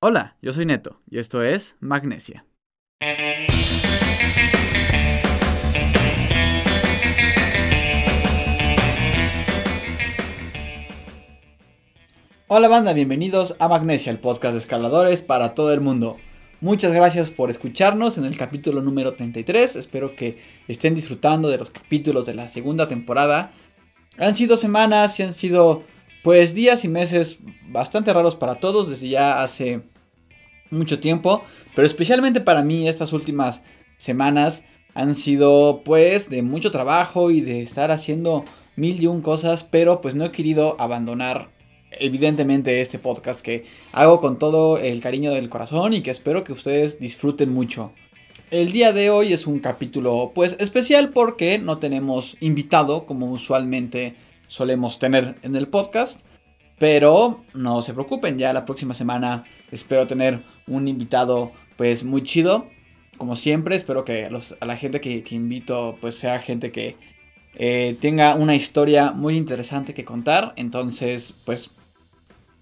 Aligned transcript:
Hola, 0.00 0.36
yo 0.40 0.52
soy 0.52 0.64
Neto 0.64 1.00
y 1.10 1.18
esto 1.18 1.42
es 1.42 1.74
Magnesia. 1.80 2.46
Hola 12.46 12.68
banda, 12.68 12.92
bienvenidos 12.92 13.56
a 13.58 13.66
Magnesia, 13.66 14.12
el 14.12 14.20
podcast 14.20 14.52
de 14.52 14.60
escaladores 14.60 15.22
para 15.22 15.54
todo 15.54 15.72
el 15.72 15.80
mundo. 15.80 16.16
Muchas 16.60 16.92
gracias 16.92 17.32
por 17.32 17.50
escucharnos 17.50 18.18
en 18.18 18.24
el 18.24 18.38
capítulo 18.38 18.80
número 18.82 19.14
33. 19.14 19.74
Espero 19.74 20.14
que 20.14 20.38
estén 20.68 20.94
disfrutando 20.94 21.48
de 21.48 21.58
los 21.58 21.70
capítulos 21.70 22.24
de 22.24 22.34
la 22.34 22.48
segunda 22.48 22.86
temporada. 22.86 23.50
Han 24.16 24.36
sido 24.36 24.58
semanas 24.58 25.18
y 25.18 25.24
han 25.24 25.34
sido 25.34 25.82
pues 26.28 26.52
días 26.52 26.84
y 26.84 26.88
meses 26.88 27.38
bastante 27.70 28.12
raros 28.12 28.36
para 28.36 28.56
todos 28.56 28.90
desde 28.90 29.08
ya 29.08 29.42
hace 29.42 29.80
mucho 30.68 31.00
tiempo, 31.00 31.42
pero 31.74 31.86
especialmente 31.86 32.42
para 32.42 32.62
mí 32.62 32.86
estas 32.86 33.14
últimas 33.14 33.62
semanas 33.96 34.62
han 34.92 35.14
sido 35.14 35.80
pues 35.86 36.28
de 36.28 36.42
mucho 36.42 36.70
trabajo 36.70 37.30
y 37.30 37.40
de 37.40 37.62
estar 37.62 37.90
haciendo 37.90 38.44
mil 38.76 39.02
y 39.02 39.06
un 39.06 39.22
cosas, 39.22 39.64
pero 39.64 40.02
pues 40.02 40.16
no 40.16 40.26
he 40.26 40.30
querido 40.30 40.76
abandonar 40.78 41.48
evidentemente 41.92 42.82
este 42.82 42.98
podcast 42.98 43.40
que 43.40 43.64
hago 43.92 44.20
con 44.20 44.38
todo 44.38 44.76
el 44.76 45.00
cariño 45.00 45.30
del 45.30 45.48
corazón 45.48 45.94
y 45.94 46.02
que 46.02 46.10
espero 46.10 46.44
que 46.44 46.52
ustedes 46.52 47.00
disfruten 47.00 47.54
mucho. 47.54 47.92
El 48.50 48.72
día 48.72 48.92
de 48.92 49.08
hoy 49.08 49.32
es 49.32 49.46
un 49.46 49.60
capítulo 49.60 50.32
pues 50.34 50.56
especial 50.60 51.08
porque 51.08 51.56
no 51.56 51.78
tenemos 51.78 52.36
invitado 52.40 53.06
como 53.06 53.30
usualmente 53.32 54.27
solemos 54.48 54.98
tener 54.98 55.36
en 55.42 55.54
el 55.54 55.68
podcast. 55.68 56.20
Pero 56.78 57.44
no 57.54 57.82
se 57.82 57.92
preocupen, 57.92 58.38
ya 58.38 58.52
la 58.52 58.64
próxima 58.64 58.94
semana 58.94 59.44
espero 59.72 60.06
tener 60.06 60.44
un 60.66 60.86
invitado 60.86 61.52
pues 61.76 62.04
muy 62.04 62.22
chido. 62.22 62.68
Como 63.16 63.34
siempre, 63.34 63.74
espero 63.74 64.04
que 64.04 64.26
a, 64.26 64.66
la 64.66 64.76
gente 64.76 65.00
que, 65.00 65.24
invito 65.30 65.98
pues 66.00 66.14
sea 66.14 66.38
gente 66.38 66.70
que 66.70 66.96
eh, 67.54 67.96
tenga 68.00 68.36
una 68.36 68.54
historia 68.54 69.10
muy 69.10 69.36
interesante 69.36 69.92
que 69.92 70.04
contar. 70.04 70.52
Entonces 70.56 71.34
pues 71.44 71.72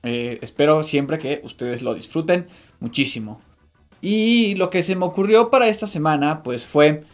eh, 0.03 0.39
espero 0.41 0.83
siempre 0.83 1.19
que 1.19 1.41
ustedes 1.45 1.83
lo 1.83 1.95
disfruten 1.95 2.49
muchísimo. 2.81 3.43
Y 4.01 4.55
lo 4.55 4.71
que 4.71 4.83
se 4.83 4.97
me 4.97 5.05
ocurrió 5.05 5.51
para 5.51 5.69
esta 5.69 5.87
semana 5.87 6.43
pues 6.43 6.65
fue 6.65 7.05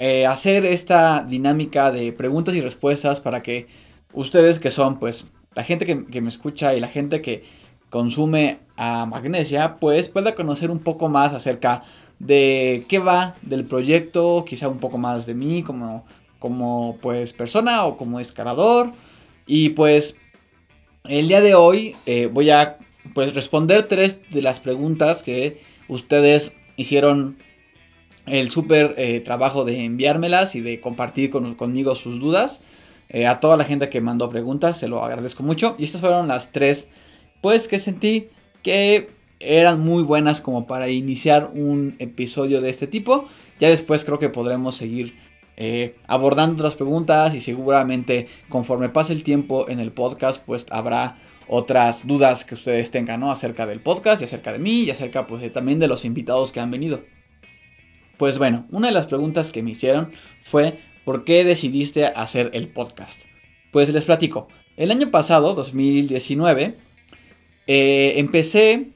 eh, 0.00 0.26
hacer 0.26 0.64
esta 0.64 1.24
dinámica 1.24 1.92
de 1.92 2.12
preguntas 2.12 2.54
y 2.54 2.60
respuestas 2.60 3.20
para 3.20 3.42
que 3.42 3.66
ustedes 4.12 4.58
que 4.58 4.70
son 4.70 4.98
pues 4.98 5.26
la 5.54 5.64
gente 5.64 5.86
que, 5.86 6.20
me 6.20 6.28
escucha 6.28 6.74
y 6.74 6.80
la 6.80 6.88
gente 6.88 7.20
que 7.20 7.44
consume 7.90 8.60
a 8.76 9.06
Magnesia, 9.06 9.76
pues 9.80 10.08
pueda 10.08 10.34
conocer 10.34 10.70
un 10.70 10.78
poco 10.78 11.08
más 11.08 11.32
acerca 11.34 11.82
de 12.18 12.84
qué 12.88 12.98
va 12.98 13.36
del 13.42 13.64
proyecto, 13.64 14.44
quizá 14.46 14.68
un 14.68 14.78
poco 14.78 14.98
más 14.98 15.26
de 15.26 15.34
mí 15.34 15.62
como, 15.62 16.04
como 16.38 16.98
pues 17.00 17.32
persona 17.32 17.86
o 17.86 17.96
como 17.96 18.20
escalador. 18.20 18.92
Y 19.46 19.70
pues 19.70 20.16
el 21.04 21.28
día 21.28 21.40
de 21.40 21.54
hoy 21.54 21.96
eh, 22.06 22.28
voy 22.32 22.50
a 22.50 22.78
pues 23.14 23.34
responder 23.34 23.88
tres 23.88 24.20
de 24.30 24.42
las 24.42 24.60
preguntas 24.60 25.22
que 25.22 25.60
ustedes 25.88 26.54
hicieron 26.76 27.38
el 28.26 28.50
súper 28.50 28.94
eh, 28.98 29.20
trabajo 29.20 29.64
de 29.64 29.84
enviármelas 29.84 30.54
y 30.54 30.60
de 30.60 30.80
compartir 30.80 31.30
conmigo 31.30 31.94
sus 31.94 32.20
dudas. 32.20 32.60
Eh, 33.08 33.26
a 33.26 33.40
toda 33.40 33.56
la 33.56 33.64
gente 33.64 33.88
que 33.88 34.00
mandó 34.00 34.28
preguntas, 34.28 34.78
se 34.78 34.88
lo 34.88 35.02
agradezco 35.02 35.42
mucho. 35.42 35.76
Y 35.78 35.84
estas 35.84 36.00
fueron 36.00 36.28
las 36.28 36.52
tres, 36.52 36.88
pues 37.40 37.68
que 37.68 37.78
sentí 37.78 38.28
que 38.62 39.10
eran 39.40 39.80
muy 39.80 40.02
buenas 40.02 40.40
como 40.40 40.66
para 40.66 40.88
iniciar 40.88 41.50
un 41.54 41.96
episodio 41.98 42.60
de 42.60 42.70
este 42.70 42.86
tipo. 42.86 43.26
Ya 43.60 43.70
después 43.70 44.04
creo 44.04 44.18
que 44.18 44.28
podremos 44.28 44.76
seguir 44.76 45.14
eh, 45.56 45.96
abordando 46.06 46.62
otras 46.62 46.76
preguntas 46.76 47.34
y 47.34 47.40
seguramente 47.40 48.28
conforme 48.48 48.88
pase 48.88 49.12
el 49.12 49.22
tiempo 49.22 49.68
en 49.68 49.80
el 49.80 49.92
podcast, 49.92 50.42
pues 50.44 50.66
habrá 50.70 51.18
otras 51.48 52.06
dudas 52.06 52.44
que 52.44 52.54
ustedes 52.54 52.90
tengan, 52.90 53.20
¿no? 53.20 53.32
Acerca 53.32 53.66
del 53.66 53.80
podcast 53.80 54.20
y 54.20 54.24
acerca 54.24 54.52
de 54.52 54.58
mí 54.58 54.82
y 54.82 54.90
acerca 54.90 55.26
pues 55.26 55.50
también 55.52 55.78
de 55.78 55.88
los 55.88 56.04
invitados 56.04 56.52
que 56.52 56.60
han 56.60 56.70
venido. 56.70 57.02
Pues 58.18 58.38
bueno, 58.38 58.66
una 58.70 58.88
de 58.88 58.92
las 58.92 59.06
preguntas 59.06 59.52
que 59.52 59.62
me 59.62 59.70
hicieron 59.70 60.10
fue 60.42 60.78
¿Por 61.08 61.24
qué 61.24 61.42
decidiste 61.42 62.04
hacer 62.04 62.50
el 62.52 62.68
podcast? 62.68 63.22
Pues 63.72 63.90
les 63.94 64.04
platico. 64.04 64.46
El 64.76 64.90
año 64.90 65.10
pasado, 65.10 65.54
2019, 65.54 66.76
eh, 67.66 68.12
empecé 68.16 68.88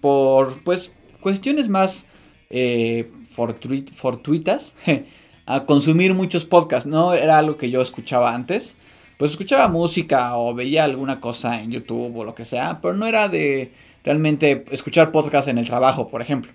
por 0.00 0.62
pues 0.62 0.92
cuestiones 1.20 1.68
más 1.68 2.06
eh, 2.48 3.12
fortuitas 3.30 4.72
a 5.44 5.66
consumir 5.66 6.14
muchos 6.14 6.46
podcasts. 6.46 6.88
No 6.88 7.12
era 7.12 7.36
algo 7.36 7.58
que 7.58 7.68
yo 7.68 7.82
escuchaba 7.82 8.34
antes. 8.34 8.74
Pues 9.18 9.32
escuchaba 9.32 9.68
música 9.68 10.38
o 10.38 10.54
veía 10.54 10.84
alguna 10.84 11.20
cosa 11.20 11.60
en 11.60 11.70
YouTube 11.70 12.16
o 12.16 12.24
lo 12.24 12.34
que 12.34 12.46
sea, 12.46 12.80
pero 12.80 12.94
no 12.94 13.06
era 13.06 13.28
de 13.28 13.72
realmente 14.04 14.64
escuchar 14.70 15.12
podcasts 15.12 15.50
en 15.50 15.58
el 15.58 15.66
trabajo, 15.66 16.08
por 16.08 16.22
ejemplo. 16.22 16.50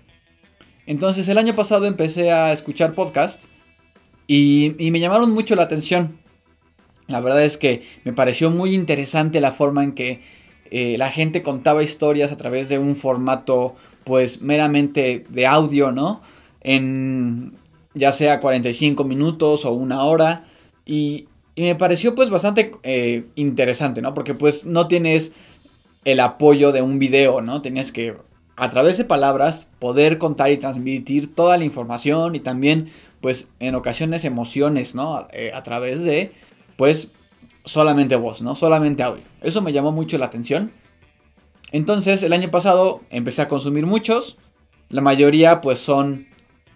Entonces 0.86 1.28
el 1.28 1.38
año 1.38 1.54
pasado 1.54 1.86
empecé 1.86 2.32
a 2.32 2.52
escuchar 2.52 2.94
podcasts 2.94 3.46
y, 4.26 4.74
me 4.90 5.00
llamaron 5.00 5.32
mucho 5.32 5.54
la 5.54 5.64
atención. 5.64 6.18
La 7.06 7.20
verdad 7.20 7.44
es 7.44 7.58
que 7.58 7.82
me 8.04 8.12
pareció 8.12 8.50
muy 8.50 8.74
interesante 8.74 9.40
la 9.40 9.52
forma 9.52 9.84
en 9.84 9.92
que 9.92 10.22
eh, 10.70 10.96
la 10.98 11.10
gente 11.10 11.42
contaba 11.42 11.82
historias 11.82 12.32
a 12.32 12.36
través 12.36 12.68
de 12.68 12.78
un 12.78 12.96
formato 12.96 13.74
pues 14.04 14.40
meramente 14.42 15.24
de 15.28 15.46
audio, 15.46 15.92
¿no? 15.92 16.22
En 16.62 17.52
ya 17.94 18.12
sea 18.12 18.40
45 18.40 19.04
minutos 19.04 19.64
o 19.64 19.72
una 19.72 20.04
hora. 20.04 20.44
Y, 20.84 21.28
me 21.56 21.76
pareció 21.76 22.16
pues 22.16 22.30
bastante 22.30 22.72
eh, 22.82 23.26
interesante, 23.36 24.02
¿no? 24.02 24.12
Porque 24.12 24.34
pues 24.34 24.64
no 24.64 24.88
tienes 24.88 25.30
el 26.04 26.18
apoyo 26.18 26.72
de 26.72 26.82
un 26.82 26.98
video, 26.98 27.42
¿no? 27.42 27.62
Tenías 27.62 27.92
que 27.92 28.16
a 28.56 28.70
través 28.70 28.98
de 28.98 29.04
palabras 29.04 29.68
poder 29.78 30.18
contar 30.18 30.50
y 30.50 30.56
transmitir 30.56 31.32
toda 31.32 31.56
la 31.56 31.64
información 31.64 32.34
y 32.34 32.40
también 32.40 32.90
pues 33.24 33.48
en 33.58 33.74
ocasiones 33.74 34.26
emociones, 34.26 34.94
¿no? 34.94 35.26
Eh, 35.32 35.50
a 35.54 35.62
través 35.62 36.02
de, 36.02 36.32
pues, 36.76 37.12
solamente 37.64 38.16
voz, 38.16 38.42
¿no? 38.42 38.54
Solamente 38.54 39.02
audio. 39.02 39.22
Eso 39.40 39.62
me 39.62 39.72
llamó 39.72 39.92
mucho 39.92 40.18
la 40.18 40.26
atención. 40.26 40.72
Entonces, 41.72 42.22
el 42.22 42.34
año 42.34 42.50
pasado 42.50 43.00
empecé 43.08 43.40
a 43.40 43.48
consumir 43.48 43.86
muchos. 43.86 44.36
La 44.90 45.00
mayoría, 45.00 45.62
pues, 45.62 45.78
son, 45.78 46.26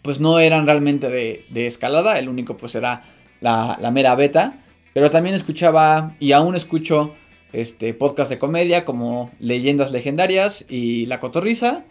pues, 0.00 0.20
no 0.20 0.38
eran 0.38 0.64
realmente 0.64 1.10
de, 1.10 1.66
escalada. 1.66 2.18
El 2.18 2.30
único, 2.30 2.56
pues, 2.56 2.74
era 2.74 3.04
la, 3.42 3.76
la, 3.78 3.90
mera 3.90 4.14
beta. 4.14 4.64
Pero 4.94 5.10
también 5.10 5.34
escuchaba, 5.34 6.16
y 6.18 6.32
aún 6.32 6.56
escucho, 6.56 7.14
este, 7.52 7.92
podcast 7.92 8.30
de 8.30 8.38
comedia 8.38 8.86
como 8.86 9.32
Leyendas 9.38 9.92
Legendarias 9.92 10.64
y 10.66 11.04
La 11.04 11.20
Cotorriza. 11.20 11.84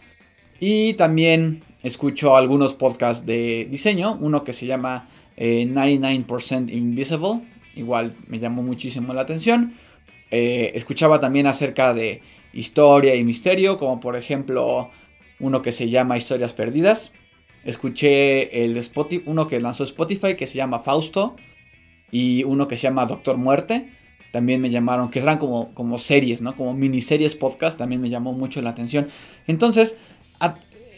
Y 0.58 0.94
también 0.94 1.62
escucho 1.82 2.36
algunos 2.36 2.74
podcasts 2.74 3.24
de 3.26 3.66
diseño, 3.70 4.16
uno 4.20 4.44
que 4.44 4.52
se 4.52 4.66
llama 4.66 5.08
99% 5.36 6.68
eh, 6.68 6.76
Invisible, 6.76 7.40
igual 7.76 8.14
me 8.26 8.38
llamó 8.38 8.62
muchísimo 8.62 9.14
la 9.14 9.22
atención. 9.22 9.74
Eh, 10.30 10.72
escuchaba 10.74 11.20
también 11.20 11.46
acerca 11.46 11.94
de 11.94 12.22
historia 12.52 13.14
y 13.14 13.24
misterio, 13.24 13.78
como 13.78 14.00
por 14.00 14.16
ejemplo 14.16 14.90
uno 15.40 15.62
que 15.62 15.72
se 15.72 15.88
llama 15.88 16.18
Historias 16.18 16.52
Perdidas. 16.52 17.12
Escuché 17.64 18.64
el 18.64 18.76
Spotify, 18.78 19.22
uno 19.26 19.48
que 19.48 19.60
lanzó 19.60 19.84
Spotify 19.84 20.34
que 20.36 20.46
se 20.46 20.54
llama 20.54 20.80
Fausto 20.80 21.36
y 22.10 22.44
uno 22.44 22.68
que 22.68 22.76
se 22.76 22.84
llama 22.84 23.06
Doctor 23.06 23.36
Muerte. 23.36 23.88
También 24.32 24.60
me 24.60 24.70
llamaron, 24.70 25.10
que 25.10 25.20
eran 25.20 25.38
como, 25.38 25.72
como 25.74 25.98
series, 25.98 26.42
¿no? 26.42 26.54
Como 26.54 26.74
miniseries 26.74 27.34
podcast, 27.34 27.78
también 27.78 28.00
me 28.00 28.10
llamó 28.10 28.32
mucho 28.32 28.60
la 28.60 28.70
atención. 28.70 29.08
Entonces, 29.46 29.96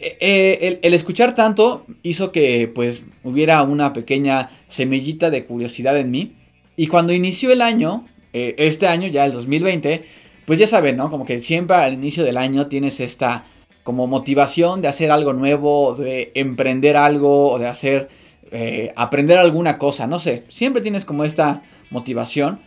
eh, 0.01 0.79
el, 0.81 0.93
escuchar 0.93 1.35
tanto 1.35 1.85
hizo 2.01 2.31
que 2.31 2.71
pues 2.73 3.03
hubiera 3.23 3.61
una 3.61 3.93
pequeña 3.93 4.49
semillita 4.67 5.29
de 5.29 5.45
curiosidad 5.45 5.97
en 5.97 6.11
mí. 6.11 6.35
Y 6.75 6.87
cuando 6.87 7.13
inició 7.13 7.51
el 7.51 7.61
año, 7.61 8.07
eh, 8.33 8.55
este 8.57 8.87
año 8.87 9.07
ya 9.07 9.25
el 9.25 9.31
2020, 9.31 10.03
pues 10.45 10.57
ya 10.57 10.65
saben, 10.65 10.97
¿no? 10.97 11.11
Como 11.11 11.25
que 11.25 11.39
siempre 11.39 11.75
al 11.75 11.93
inicio 11.93 12.23
del 12.23 12.37
año 12.37 12.67
tienes 12.67 12.99
esta 12.99 13.45
como 13.83 14.07
motivación 14.07 14.81
de 14.81 14.87
hacer 14.87 15.11
algo 15.11 15.33
nuevo, 15.33 15.95
de 15.95 16.31
emprender 16.35 16.97
algo 16.97 17.51
o 17.51 17.59
de 17.59 17.67
hacer, 17.67 18.09
eh, 18.51 18.93
aprender 18.95 19.37
alguna 19.37 19.77
cosa, 19.77 20.07
no 20.07 20.19
sé, 20.19 20.43
siempre 20.49 20.81
tienes 20.81 21.05
como 21.05 21.23
esta 21.23 21.63
motivación. 21.89 22.59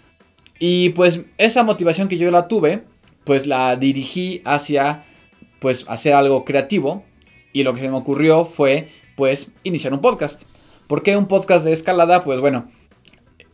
Y 0.59 0.91
pues 0.91 1.21
esa 1.39 1.63
motivación 1.65 2.09
que 2.09 2.19
yo 2.19 2.31
la 2.31 2.49
tuve, 2.49 2.85
pues 3.25 3.47
la 3.47 3.77
dirigí 3.77 4.43
hacia 4.45 5.05
pues 5.59 5.85
hacer 5.89 6.15
algo 6.15 6.45
creativo 6.45 7.05
y 7.55 7.63
lo 7.63 7.73
que 7.73 7.81
se 7.81 7.89
me 7.89 7.97
ocurrió 7.97 8.45
fue, 8.45 8.91
pues, 9.17 9.53
iniciar 9.63 9.95
un 9.95 10.01
podcast. 10.01 10.43
¿Por 10.89 11.03
qué 11.03 11.17
un 11.17 11.27
podcast 11.27 11.65
de 11.65 11.73
escalada? 11.73 12.25
Pues 12.25 12.41
bueno, 12.41 12.69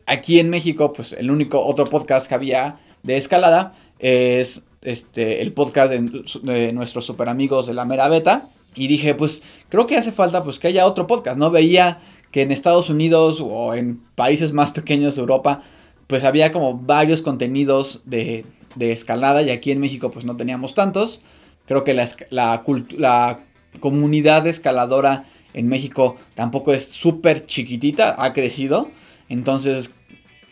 aquí 0.06 0.40
en 0.40 0.50
México, 0.50 0.92
pues 0.92 1.12
el 1.12 1.30
único 1.30 1.64
otro 1.64 1.84
podcast 1.84 2.26
que 2.26 2.34
había 2.34 2.80
de 3.04 3.18
escalada 3.18 3.74
es 4.00 4.64
este, 4.82 5.42
el 5.42 5.52
podcast 5.52 5.92
de, 5.92 6.72
nuestros 6.72 7.04
super 7.04 7.28
amigos 7.28 7.66
de 7.66 7.74
la 7.74 7.84
mera 7.84 8.08
beta. 8.08 8.48
Y 8.74 8.88
dije, 8.88 9.14
pues 9.14 9.42
creo 9.68 9.86
que 9.86 9.96
hace 9.96 10.12
falta 10.12 10.42
pues 10.42 10.58
que 10.58 10.68
haya 10.68 10.86
otro 10.86 11.06
podcast, 11.06 11.36
¿no? 11.36 11.50
Veía 11.50 12.00
que 12.32 12.42
en 12.42 12.52
Estados 12.52 12.88
Unidos 12.88 13.40
o 13.40 13.74
en 13.74 14.00
países 14.14 14.52
más 14.52 14.70
pequeños 14.72 15.16
de 15.16 15.20
Europa, 15.20 15.62
pues 16.06 16.24
había 16.24 16.52
como 16.52 16.78
varios 16.78 17.20
contenidos 17.20 18.02
de, 18.06 18.46
de 18.76 18.92
escalada 18.92 19.42
y 19.42 19.50
aquí 19.50 19.72
en 19.72 19.80
México 19.80 20.10
pues 20.10 20.24
no 20.24 20.36
teníamos 20.36 20.74
tantos. 20.74 21.20
Creo 21.66 21.84
que 21.84 21.94
la, 21.94 22.08
la, 22.30 22.64
la 22.96 23.40
comunidad 23.78 24.46
escaladora 24.46 25.26
en 25.54 25.68
México 25.68 26.16
tampoco 26.34 26.72
es 26.72 26.84
súper 26.88 27.46
chiquitita, 27.46 28.16
ha 28.18 28.32
crecido. 28.32 28.90
Entonces 29.28 29.92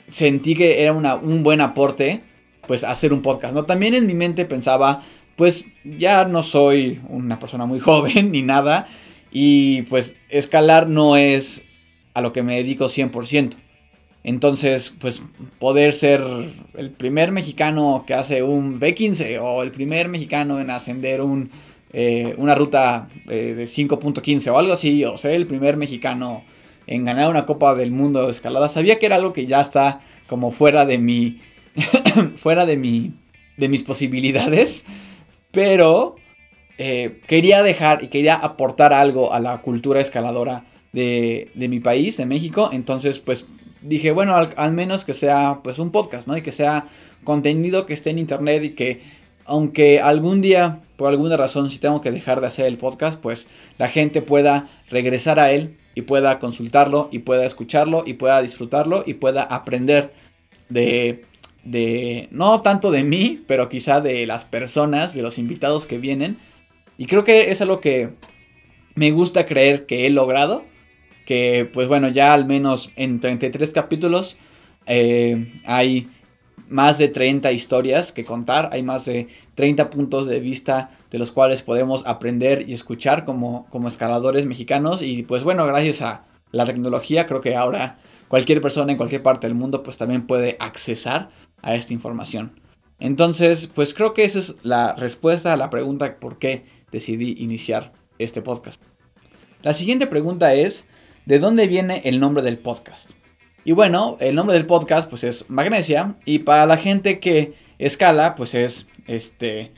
sentí 0.09 0.55
que 0.55 0.82
era 0.82 0.93
un 0.93 1.43
buen 1.43 1.61
aporte 1.61 2.23
pues 2.67 2.85
hacer 2.85 3.12
un 3.12 3.23
podcast, 3.23 3.55
¿no? 3.55 3.65
También 3.65 3.94
en 3.94 4.06
mi 4.06 4.15
mente 4.15 4.44
pensaba, 4.44 5.03
pues 5.37 5.65
ya 5.85 6.26
no 6.26 6.43
soy 6.43 7.00
una 7.09 7.38
persona 7.38 7.67
muy 7.67 7.81
joven 7.81 8.31
ni 8.31 8.43
nada 8.43 8.88
y 9.32 9.82
pues 9.82 10.17
escalar 10.29 10.88
no 10.88 11.17
es 11.17 11.62
a 12.15 12.20
lo 12.20 12.32
que 12.32 12.43
me 12.43 12.56
dedico 12.56 12.87
100%. 12.87 13.55
Entonces, 14.25 14.93
pues 14.99 15.23
poder 15.59 15.94
ser 15.94 16.23
el 16.75 16.91
primer 16.91 17.32
mexicano 17.32 18.05
que 18.06 18.15
hace 18.15 18.43
un 18.43 18.79
B15 18.79 19.41
o 19.41 19.62
el 19.62 19.70
primer 19.70 20.09
mexicano 20.09 20.61
en 20.61 20.70
ascender 20.70 21.23
un, 21.23 21.50
eh, 21.93 22.35
una 22.38 22.55
ruta 22.55 23.08
eh, 23.29 23.55
de 23.55 23.64
5.15 23.64 24.50
o 24.50 24.58
algo 24.58 24.73
así, 24.73 25.05
o 25.05 25.17
ser 25.19 25.32
el 25.32 25.46
primer 25.46 25.76
mexicano 25.76 26.44
en 26.87 27.05
ganar 27.05 27.29
una 27.31 27.46
Copa 27.46 27.75
del 27.75 27.90
Mundo 27.90 28.26
de 28.26 28.32
escalada, 28.32 28.69
sabía 28.69 28.99
que 28.99 29.06
era 29.06 29.17
algo 29.17 29.32
que 29.32 29.46
ya 29.46 29.61
está 29.61 30.00
como 30.26 30.52
fuera 30.52 30.87
de 30.87 30.99
mi, 30.99 31.40
fuera 32.37 32.67
de 32.67 32.76
mi, 32.76 33.12
de 33.56 33.69
mis 33.69 33.82
posibilidades, 33.82 34.85
pero 35.50 36.17
eh, 36.79 37.20
quería 37.26 37.62
dejar 37.62 38.05
y 38.05 38.08
quería 38.08 38.37
aportar 38.37 38.93
algo 38.93 39.32
a 39.32 39.41
la 39.41 39.61
cultura 39.62 40.00
escaladora 40.00 40.64
de, 40.93 41.50
de 41.55 41.69
mi 41.69 41.81
país, 41.81 42.17
de 42.17 42.26
México, 42.26 42.70
entonces 42.73 43.19
pues 43.19 43.46
dije, 43.82 44.12
bueno, 44.12 44.34
al, 44.34 44.73
menos 44.73 45.05
que 45.05 45.14
sea 45.14 45.61
pues 45.62 45.79
un 45.79 45.91
podcast, 45.91 46.26
¿no? 46.26 46.37
Y 46.37 46.43
que 46.43 46.52
sea 46.52 46.88
contenido 47.25 47.87
que 47.87 47.94
esté 47.94 48.11
en 48.11 48.19
internet 48.19 48.64
y 48.64 48.70
que 48.70 49.02
aunque 49.48 50.00
algún 50.00 50.40
día, 50.40 50.80
por 50.96 51.08
alguna 51.08 51.36
razón, 51.36 51.70
si 51.70 51.78
tengo 51.78 52.00
que 52.00 52.10
dejar 52.10 52.40
de 52.40 52.46
hacer 52.46 52.66
el 52.66 52.78
podcast, 52.78 53.20
pues 53.20 53.48
la 53.78 53.88
gente 53.88 54.22
pueda 54.22 54.68
regresar 54.90 55.40
a 55.40 55.50
él 55.50 55.76
y 55.94 56.02
pueda 56.02 56.38
consultarlo 56.38 57.08
y 57.10 57.20
pueda 57.20 57.44
escucharlo 57.44 58.04
y 58.06 58.14
pueda 58.14 58.40
disfrutarlo 58.40 59.02
y 59.06 59.14
pueda 59.14 59.42
aprender 59.42 60.12
de, 60.68 61.24
de, 61.64 62.28
no 62.30 62.62
tanto 62.62 62.90
de 62.90 63.02
mí, 63.02 63.42
pero 63.46 63.68
quizá 63.68 64.00
de 64.00 64.26
las 64.26 64.44
personas, 64.44 65.14
de 65.14 65.22
los 65.22 65.38
invitados 65.38 65.86
que 65.86 65.98
vienen. 65.98 66.38
Y 66.96 67.06
creo 67.06 67.24
que 67.24 67.50
es 67.50 67.60
algo 67.60 67.80
que 67.80 68.10
me 68.94 69.10
gusta 69.10 69.46
creer 69.46 69.86
que 69.86 70.06
he 70.06 70.10
logrado 70.10 70.64
que 71.28 71.68
pues 71.70 71.88
bueno, 71.88 72.08
ya 72.08 72.32
al 72.32 72.46
menos 72.46 72.90
en 72.96 73.20
33 73.20 73.70
capítulos 73.70 74.38
eh, 74.86 75.60
hay 75.66 76.08
más 76.69 76.99
de 76.99 77.09
30 77.09 77.53
historias 77.53 78.12
que 78.12 78.25
contar, 78.25 78.70
hay 78.73 78.82
más 78.82 79.05
de 79.05 79.29
30 79.55 79.91
puntos 79.91 80.26
de 80.26 80.41
vista 80.41 80.91
de 81.11 81.19
los 81.19 81.32
cuales 81.32 81.62
podemos 81.62 82.06
aprender 82.06 82.69
y 82.69 82.75
escuchar 82.75 83.25
como, 83.25 83.67
como 83.70 83.88
escaladores 83.88 84.47
mexicanos 84.47 85.03
y 85.03 85.23
pues 85.23 85.43
bueno, 85.43 85.67
gracias 85.67 86.03
a 86.03 86.25
la 86.50 86.65
tecnología 86.65 87.26
creo 87.26 87.41
que 87.41 87.56
ahora 87.56 87.99
cualquier 88.29 88.61
persona 88.61 88.93
en 88.93 88.99
cualquier 88.99 89.23
parte 89.23 89.47
del 89.47 89.55
mundo 89.55 89.82
pues 89.82 89.97
también 89.97 90.26
puede 90.26 90.56
accesar 90.61 91.31
a 91.62 91.75
esta 91.75 91.93
información. 91.93 92.61
Entonces, 93.00 93.69
pues 93.69 93.94
creo 93.94 94.12
que 94.12 94.25
esa 94.25 94.41
es 94.41 94.56
la 94.62 94.94
respuesta 94.94 95.53
a 95.53 95.56
la 95.56 95.70
pregunta 95.70 96.19
por 96.19 96.38
qué 96.38 96.65
decidí 96.91 97.37
iniciar 97.38 97.93
este 98.19 98.43
podcast. 98.43 98.82
La 99.62 99.75
siguiente 99.75 100.06
pregunta 100.06 100.55
es, 100.55 100.87
de 101.26 101.38
dónde 101.38 101.67
viene 101.67 102.00
el 102.05 102.20
nombre 102.20 102.43
del 102.43 102.59
podcast. 102.59 103.18
Y 103.69 103.73
bueno, 103.73 104.17
el 104.19 104.35
nombre 104.35 104.55
del 104.55 104.65
podcast 104.65 105.11
pues 105.11 105.25
es 105.25 105.50
Magnesia. 105.50 106.15
Y 106.25 106.38
para 106.38 106.65
la 106.65 106.79
gente 106.79 107.20
que 107.20 107.53
escala 107.79 108.35
pues 108.35 108.55
es 108.55 108.87
este 109.06 109.73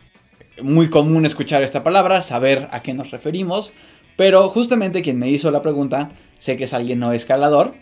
muy 0.63 0.91
común 0.91 1.27
escuchar 1.27 1.65
esta 1.65 1.83
palabra, 1.83 2.23
saber 2.23 2.69
a 2.71 2.83
qué 2.83 2.95
nos 2.95 3.11
referimos, 3.11 3.73
pero 4.17 4.49
justamente 4.49 5.03
quien 5.03 5.19
me 5.19 5.29
hizo 5.29 5.51
la 5.51 5.61
pregunta 5.61 6.11
sé 6.39 6.57
que 6.57 6.65
es 6.65 6.73
alguien 6.73 7.01
no 7.01 7.13
escalador, 7.13 7.75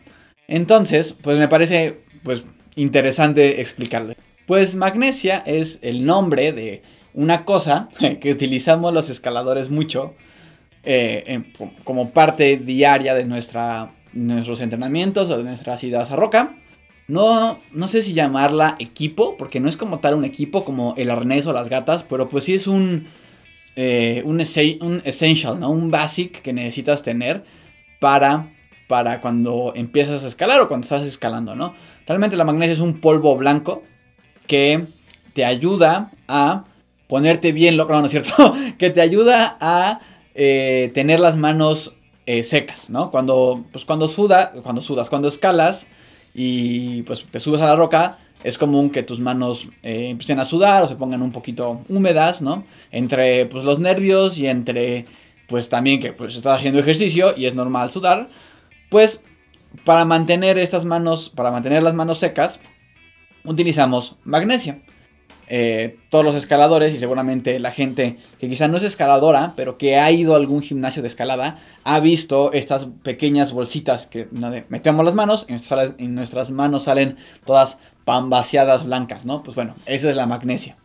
entonces 0.47 1.13
pues 1.13 1.37
me 1.37 1.47
parece 1.47 2.01
pues 2.23 2.43
interesante 2.75 3.61
explicarle. 3.61 4.17
Pues 4.47 4.77
magnesia 4.77 5.43
es 5.45 5.79
el 5.83 6.07
nombre 6.07 6.55
de 6.55 6.81
una 7.13 7.45
cosa 7.45 7.91
que 8.23 8.33
utilizamos 8.33 8.95
los 8.95 9.11
escaladores 9.11 9.69
mucho 9.69 10.15
eh, 10.85 11.43
como 11.85 12.13
parte 12.13 12.57
diaria 12.57 13.15
de 13.15 13.27
nuestra, 13.27 13.93
nuestros 14.13 14.61
entrenamientos 14.61 15.31
o 15.31 15.43
nuestras 15.43 15.83
idas 15.85 16.11
a 16.11 16.17
roca. 16.17 16.55
No, 17.07 17.59
no 17.73 17.89
sé 17.89 18.03
si 18.03 18.13
llamarla 18.13 18.77
equipo, 18.79 19.37
porque 19.39 19.61
no 19.61 19.69
es 19.69 19.77
como 19.77 20.01
tal 20.01 20.15
un 20.15 20.25
equipo 20.25 20.65
como 20.65 20.95
el 20.99 21.11
arnés 21.11 21.47
o 21.47 21.53
las 21.53 21.69
gatas, 21.69 22.05
pero 22.05 22.29
pues 22.29 22.45
sí 22.45 22.55
es 22.55 22.67
un, 22.67 23.07
eh, 23.77 24.23
un, 24.27 24.43
un, 24.83 25.03
essential, 25.05 25.59
¿no? 25.59 25.71
Un 25.71 25.91
basic 25.91 26.43
que 26.43 26.53
necesitas 26.53 27.03
tener 27.03 27.45
para, 27.99 28.53
para 28.89 29.21
cuando 29.21 29.73
empiezas 29.75 30.23
a 30.23 30.29
escalar 30.29 30.61
o 30.61 30.69
cuando 30.69 30.85
estás 30.85 31.03
escalando, 31.03 31.55
¿no? 31.55 31.75
Realmente 32.07 32.37
la 32.37 32.45
magnesia 32.45 32.75
es 32.75 32.81
un 32.81 33.01
polvo 33.01 33.37
blanco 33.37 33.83
que 34.47 34.85
te 35.33 35.45
ayuda 35.45 36.11
a 36.27 36.65
ponerte 37.07 37.53
bien 37.53 37.77
lo 37.77 37.87
no, 37.87 38.01
no 38.01 38.07
es 38.07 38.13
cierto, 38.13 38.55
que 38.79 38.91
te 38.91 39.01
ayuda 39.01 39.57
a 39.61 40.01
eh, 40.35 40.91
tener 40.95 41.21
las 41.21 41.37
manos 41.37 41.97
eh, 42.31 42.45
secas, 42.45 42.91
¿no? 42.91 43.11
Cuando, 43.11 43.65
pues 43.73 43.87
cuando 43.87 44.07
suda, 44.07 44.53
cuando 44.63 44.83
sudas, 44.83 45.09
cuando 45.09 45.29
escalas 45.29 45.87
y 46.35 47.01
pues 47.05 47.25
te 47.31 47.41
subes 47.41 47.63
a 47.63 47.67
la 47.69 47.75
roca, 47.75 48.19
es 48.45 48.59
común 48.59 48.91
que 48.91 49.03
tus 49.03 49.19
manos 49.19 49.69
eh, 49.83 50.11
empiecen 50.11 50.39
a 50.39 50.45
sudar 50.45 50.83
o 50.83 50.89
se 50.89 50.97
pongan 50.97 51.23
un 51.23 51.33
poquito 51.33 51.81
húmedas, 51.89 52.43
¿no? 52.43 52.65
Entre 52.91 53.47
pues 53.47 53.65
los 53.65 53.79
nervios 53.79 54.37
y 54.37 54.47
entre 54.47 55.07
pues 55.49 55.71
también 55.71 56.01
que 56.01 56.13
pues 56.13 56.37
estás 56.37 56.59
haciendo 56.59 56.81
ejercicio 56.81 57.33
y 57.35 57.47
es 57.47 57.55
normal 57.55 57.91
sudar, 57.91 58.29
pues 58.91 59.23
para 59.87 60.05
mantener 60.05 60.59
estas 60.59 60.85
manos, 60.85 61.31
para 61.31 61.51
mantener 61.51 61.83
las 61.83 61.95
manos 61.95 62.19
secas, 62.19 62.61
utilizamos 63.43 64.17
magnesia. 64.23 64.83
Eh, 65.51 65.99
todos 66.11 66.27
los 66.27 66.35
escaladores 66.35 66.95
y 66.95 66.99
seguramente 66.99 67.59
la 67.59 67.71
gente 67.71 68.19
que 68.39 68.51
quizá 68.51 68.69
no 68.69 68.77
es 68.77 68.83
escaladora, 68.83 69.55
pero 69.57 69.79
que 69.79 69.97
ha 69.97 70.11
ido 70.11 70.35
a 70.35 70.37
algún 70.37 70.61
gimnasio 70.61 71.01
de 71.01 71.09
escalada, 71.09 71.59
ha 71.85 72.01
visto 72.01 72.53
estas 72.53 72.89
pequeñas 73.03 73.53
bolsitas 73.53 74.07
que 74.07 74.29
metemos 74.69 75.07
las 75.07 75.15
manos 75.15 75.47
y 75.49 75.55
en 76.05 76.15
nuestras 76.15 76.51
manos 76.51 76.83
salen 76.83 77.17
todas 77.47 77.79
pambaseadas 78.05 78.85
blancas, 78.85 79.25
¿no? 79.25 79.43
Pues 79.43 79.55
bueno, 79.55 79.75
esa 79.87 80.11
es 80.11 80.17
la 80.17 80.27
magnesia. 80.27 80.77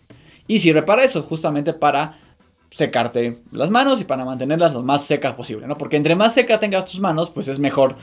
Y 0.47 0.59
sirve 0.59 0.83
para 0.83 1.03
eso, 1.03 1.23
justamente 1.23 1.73
para 1.73 2.19
secarte 2.71 3.39
las 3.51 3.69
manos 3.69 3.99
y 3.99 4.05
para 4.05 4.25
mantenerlas 4.25 4.73
lo 4.73 4.81
más 4.81 5.03
secas 5.03 5.33
posible, 5.33 5.67
¿no? 5.67 5.77
Porque 5.77 5.97
entre 5.97 6.15
más 6.15 6.33
seca 6.33 6.61
tengas 6.61 6.85
tus 6.85 7.01
manos, 7.01 7.29
pues 7.31 7.49
es 7.49 7.59
mejor 7.59 7.97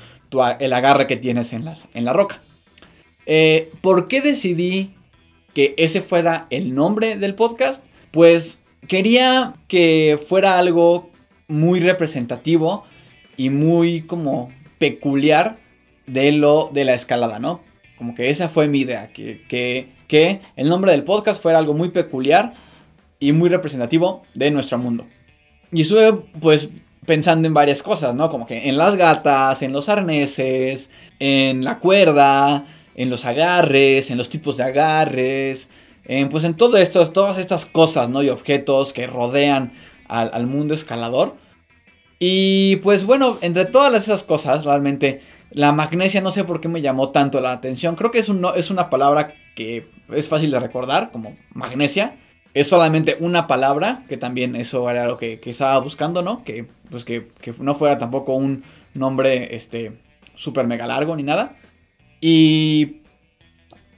el 0.59 0.73
agarre 0.75 1.07
que 1.07 1.17
tienes 1.17 1.55
en, 1.55 1.65
las, 1.65 1.89
en 1.95 2.05
la 2.05 2.13
roca. 2.13 2.41
Eh, 3.25 3.71
¿Por 3.81 4.09
qué 4.09 4.21
decidí 4.21 4.95
que 5.55 5.75
ese 5.79 6.01
fuera 6.01 6.47
el 6.51 6.75
nombre 6.75 7.17
del 7.17 7.35
podcast, 7.35 7.85
pues 8.11 8.61
quería 8.89 9.55
que 9.69 10.19
fuera 10.29 10.59
algo 10.59 11.11
muy 11.49 11.81
representativo 11.81 12.85
y 13.37 13.51
muy 13.51 14.03
como 14.03 14.53
peculiar 14.79 15.59
de 16.07 16.33
lo 16.33 16.71
de 16.73 16.85
la 16.85 16.95
escalada, 16.95 17.39
¿no? 17.39 17.63
Como 17.99 18.15
que 18.15 18.31
esa 18.31 18.49
fue 18.49 18.69
mi 18.69 18.81
idea, 18.81 19.13
que, 19.13 19.43
que, 19.49 19.93
que 20.09 20.41
el 20.57 20.69
nombre 20.69 20.93
del 20.93 21.05
podcast 21.05 21.43
fuera 21.43 21.59
algo 21.59 21.75
muy 21.75 21.91
peculiar 21.91 22.53
y 23.19 23.33
muy 23.33 23.51
representativo 23.51 24.23
de 24.35 24.51
nuestro 24.51 24.79
mundo. 24.79 25.07
Y 25.71 25.83
estuve 25.83 26.13
pues 26.41 26.71
pensando 27.07 27.47
en 27.47 27.55
varias 27.55 27.83
cosas, 27.83 28.15
¿no? 28.15 28.31
Como 28.31 28.47
que 28.47 28.69
en 28.69 28.79
las 28.79 28.97
gatas, 28.97 29.63
en 29.63 29.73
los 29.73 29.89
arneses, 29.89 30.91
en 31.19 31.65
la 31.65 31.79
cuerda, 31.79 32.65
en 32.95 33.11
los 33.11 33.25
agarres, 33.25 34.11
en 34.11 34.19
los 34.19 34.31
tipos 34.31 34.57
de 34.57 34.65
agarres, 34.65 35.69
en, 36.05 36.29
pues 36.29 36.45
en 36.45 36.55
todo 36.55 36.77
esto, 36.77 37.09
todas 37.11 37.39
estas 37.39 37.67
cosas, 37.67 38.09
¿no? 38.09 38.23
Y 38.23 38.29
objetos 38.29 38.93
que 38.93 39.07
rodean 39.07 39.73
al, 40.09 40.47
mundo 40.47 40.75
escalador. 40.75 41.37
Y 42.19 42.77
pues 42.77 43.05
bueno, 43.05 43.39
entre 43.41 43.65
todas 43.65 44.03
esas 44.03 44.23
cosas, 44.25 44.65
realmente 44.65 45.21
la 45.51 45.73
magnesia 45.73 46.21
no 46.21 46.31
sé 46.31 46.45
por 46.45 46.61
qué 46.61 46.69
me 46.69 46.83
llamó 46.83 47.11
tanto 47.11 47.41
la 47.41 47.53
atención. 47.53 47.97
Creo 47.97 48.11
que 48.11 48.19
es, 48.19 48.29
un, 48.29 48.47
es 48.57 48.71
una 48.71 48.91
palabra 48.91 49.35
que 49.55 49.89
es 50.13 50.29
fácil 50.29 50.51
de 50.51 50.61
recordar, 50.61 51.11
como 51.13 51.35
magnesia. 51.53 52.17
Es 52.53 52.69
solamente 52.69 53.17
una 53.21 53.47
palabra, 53.47 54.03
que 54.09 54.17
también 54.17 54.57
eso 54.57 54.91
era 54.91 55.07
lo 55.07 55.17
que, 55.17 55.41
estaba 55.45 55.79
buscando, 55.79 56.23
¿no? 56.23 56.43
Que 56.45 56.67
pues 56.91 57.05
que, 57.05 57.29
que, 57.41 57.55
no 57.61 57.77
fuera 57.77 57.99
tampoco 57.99 58.35
un 58.35 58.65
nombre, 58.95 59.55
este, 59.55 59.93
súper 60.35 60.67
mega 60.67 60.87
largo 60.87 61.15
ni 61.15 61.23
nada. 61.23 61.55
Y 62.21 63.03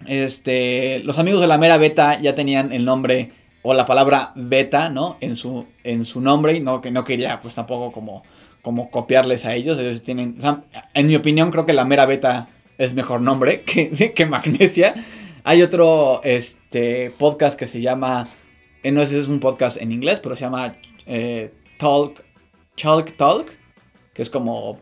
este, 0.07 1.01
los 1.01 1.19
amigos 1.19 1.41
de 1.41 1.47
la 1.47 1.59
mera 1.59 1.77
beta 1.77 2.21
ya 2.21 2.35
tenían 2.35 2.73
el 2.73 2.85
nombre 2.85 3.33
o 3.63 3.75
la 3.75 3.87
palabra 3.87 4.33
beta, 4.35 4.89
¿no? 4.89 5.17
En 5.21 5.37
su, 5.37 5.67
en 5.85 6.05
su 6.05 6.21
nombre 6.21 6.55
y 6.55 6.61
no, 6.61 6.81
que 6.81 6.91
no 6.91 7.05
quería 7.05 7.41
pues 7.41 7.55
tampoco 7.55 7.93
como, 7.93 8.25
como 8.61 8.91
copiarles 8.91 9.45
a 9.45 9.55
ellos. 9.55 9.79
Ellos 9.79 10.03
tienen, 10.03 10.39
en 10.95 11.07
mi 11.07 11.17
opinión 11.17 11.51
creo 11.51 11.67
que 11.67 11.73
la 11.73 11.85
mera 11.85 12.07
beta 12.07 12.49
es 12.79 12.95
mejor 12.95 13.21
nombre 13.21 13.63
que, 13.67 14.13
que 14.15 14.27
Magnesia. 14.27 14.95
Hay 15.45 15.63
otro 15.63 16.21
este, 16.25 17.11
podcast 17.19 17.59
que 17.59 17.67
se 17.67 17.81
llama, 17.81 18.29
eh, 18.83 18.93
no 18.93 19.01
sé 19.01 19.15
si 19.15 19.17
es 19.19 19.29
un 19.29 19.41
podcast 19.41 19.77
en 19.81 19.93
inglés, 19.93 20.21
pero 20.21 20.37
se 20.37 20.45
llama 20.45 20.77
eh, 21.07 21.53
Talk, 21.79 22.23
Chalk 22.77 23.17
Talk, 23.17 23.47
que 24.15 24.23
es 24.23 24.31
como, 24.31 24.81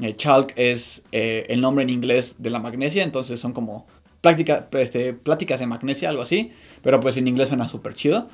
eh, 0.00 0.16
Chalk 0.16 0.52
es 0.56 1.04
el 1.12 1.60
nombre 1.60 1.84
en 1.84 1.90
inglés 1.90 2.36
de 2.38 2.50
la 2.50 2.60
magnesia, 2.60 3.02
entonces 3.02 3.40
son 3.40 3.52
como 3.52 3.86
práctica, 4.20 4.68
este, 4.72 5.14
pláticas 5.14 5.60
de 5.60 5.66
magnesia, 5.66 6.08
algo 6.08 6.22
así. 6.22 6.52
Pero 6.82 7.00
pues 7.00 7.16
en 7.16 7.28
inglés 7.28 7.48
suena 7.48 7.68
súper 7.68 7.94
chido. 7.94 8.28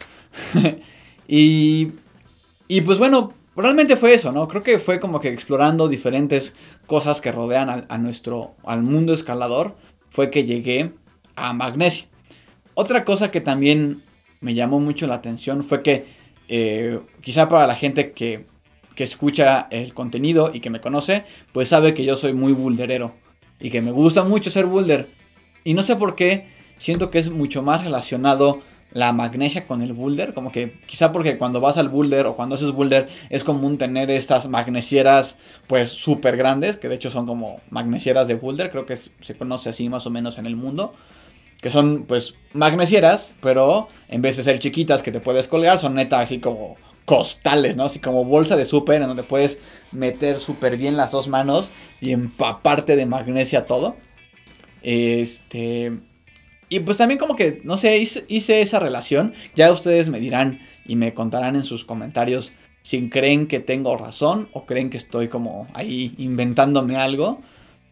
y, 1.28 1.92
y 2.68 2.80
pues 2.82 2.98
bueno, 2.98 3.32
realmente 3.56 3.96
fue 3.96 4.14
eso, 4.14 4.32
¿no? 4.32 4.48
Creo 4.48 4.62
que 4.62 4.78
fue 4.78 5.00
como 5.00 5.20
que 5.20 5.28
explorando 5.28 5.88
diferentes 5.88 6.54
cosas 6.86 7.20
que 7.20 7.32
rodean 7.32 7.86
a, 7.88 7.98
nuestro, 7.98 8.54
al 8.64 8.82
mundo 8.82 9.12
escalador, 9.12 9.76
fue 10.10 10.30
que 10.30 10.44
llegué 10.44 10.92
a 11.36 11.52
magnesia. 11.52 12.06
Otra 12.74 13.04
cosa 13.04 13.30
que 13.30 13.40
también 13.40 14.02
me 14.40 14.54
llamó 14.54 14.80
mucho 14.80 15.06
la 15.06 15.14
atención 15.14 15.62
fue 15.62 15.82
que 15.82 16.06
eh, 16.48 17.00
quizá 17.20 17.48
para 17.48 17.66
la 17.66 17.74
gente 17.74 18.12
que, 18.12 18.46
que 18.94 19.04
escucha 19.04 19.68
el 19.70 19.94
contenido 19.94 20.50
y 20.52 20.60
que 20.60 20.70
me 20.70 20.80
conoce, 20.80 21.24
pues 21.52 21.68
sabe 21.68 21.94
que 21.94 22.04
yo 22.04 22.16
soy 22.16 22.32
muy 22.32 22.52
boulderero 22.52 23.14
y 23.60 23.70
que 23.70 23.82
me 23.82 23.90
gusta 23.90 24.24
mucho 24.24 24.50
ser 24.50 24.66
boulder. 24.66 25.08
Y 25.64 25.74
no 25.74 25.82
sé 25.82 25.96
por 25.96 26.14
qué, 26.14 26.46
siento 26.76 27.10
que 27.10 27.18
es 27.18 27.30
mucho 27.30 27.62
más 27.62 27.82
relacionado 27.82 28.60
la 28.92 29.12
magnesia 29.12 29.66
con 29.66 29.82
el 29.82 29.92
boulder, 29.92 30.34
como 30.34 30.52
que 30.52 30.78
quizá 30.86 31.10
porque 31.10 31.36
cuando 31.36 31.60
vas 31.60 31.76
al 31.76 31.88
boulder 31.88 32.26
o 32.26 32.36
cuando 32.36 32.54
haces 32.54 32.70
boulder 32.70 33.08
es 33.28 33.42
común 33.42 33.76
tener 33.76 34.08
estas 34.08 34.48
magnesieras 34.48 35.36
pues 35.66 35.90
súper 35.90 36.36
grandes, 36.36 36.76
que 36.76 36.88
de 36.88 36.94
hecho 36.94 37.10
son 37.10 37.26
como 37.26 37.60
magnesieras 37.70 38.28
de 38.28 38.36
boulder, 38.36 38.70
creo 38.70 38.86
que 38.86 38.96
se 38.96 39.36
conoce 39.36 39.70
así 39.70 39.88
más 39.88 40.06
o 40.06 40.10
menos 40.10 40.38
en 40.38 40.46
el 40.46 40.54
mundo, 40.54 40.94
que 41.60 41.70
son 41.70 42.04
pues 42.06 42.36
magnesieras, 42.52 43.34
pero 43.40 43.88
en 44.08 44.22
vez 44.22 44.36
de 44.36 44.44
ser 44.44 44.60
chiquitas 44.60 45.02
que 45.02 45.10
te 45.10 45.20
puedes 45.20 45.48
colgar, 45.48 45.80
son 45.80 45.96
neta 45.96 46.20
así 46.20 46.38
como 46.38 46.76
costales, 47.04 47.76
¿no? 47.76 47.84
Así 47.84 47.98
como 47.98 48.24
bolsa 48.24 48.56
de 48.56 48.64
súper 48.64 49.02
en 49.02 49.08
donde 49.08 49.22
puedes 49.22 49.58
meter 49.92 50.38
súper 50.38 50.76
bien 50.76 50.96
las 50.96 51.10
dos 51.10 51.28
manos 51.28 51.70
y 52.00 52.12
empaparte 52.12 52.96
de 52.96 53.06
magnesia 53.06 53.66
todo. 53.66 53.96
Este. 54.82 55.92
Y 56.68 56.80
pues 56.80 56.96
también 56.96 57.18
como 57.18 57.36
que, 57.36 57.60
no 57.64 57.76
sé, 57.76 57.98
hice, 57.98 58.62
esa 58.62 58.78
relación. 58.78 59.34
Ya 59.54 59.70
ustedes 59.70 60.08
me 60.08 60.20
dirán 60.20 60.60
y 60.86 60.96
me 60.96 61.14
contarán 61.14 61.56
en 61.56 61.64
sus 61.64 61.84
comentarios 61.84 62.52
si 62.82 63.08
creen 63.08 63.46
que 63.46 63.60
tengo 63.60 63.96
razón 63.96 64.48
o 64.52 64.66
creen 64.66 64.90
que 64.90 64.96
estoy 64.96 65.28
como 65.28 65.68
ahí 65.74 66.14
inventándome 66.18 66.96
algo. 66.96 67.40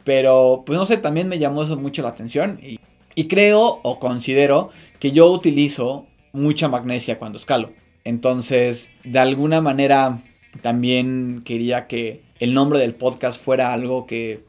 Pero 0.04 0.64
pues 0.66 0.78
no 0.78 0.84
sé, 0.84 0.96
también 0.96 1.28
me 1.28 1.38
llamó 1.38 1.62
eso 1.62 1.76
mucho 1.76 2.02
la 2.02 2.08
atención. 2.08 2.58
Y, 2.62 2.80
y 3.14 3.28
creo 3.28 3.80
o 3.82 3.98
considero 3.98 4.70
que 4.98 5.12
yo 5.12 5.30
utilizo 5.30 6.06
mucha 6.32 6.68
magnesia 6.68 7.18
cuando 7.18 7.38
escalo. 7.38 7.70
Entonces, 8.04 8.90
de 9.04 9.18
alguna 9.18 9.60
manera, 9.60 10.22
también 10.60 11.42
quería 11.44 11.86
que 11.86 12.22
el 12.40 12.54
nombre 12.54 12.78
del 12.80 12.94
podcast 12.94 13.40
fuera 13.40 13.72
algo 13.72 14.06
que 14.06 14.44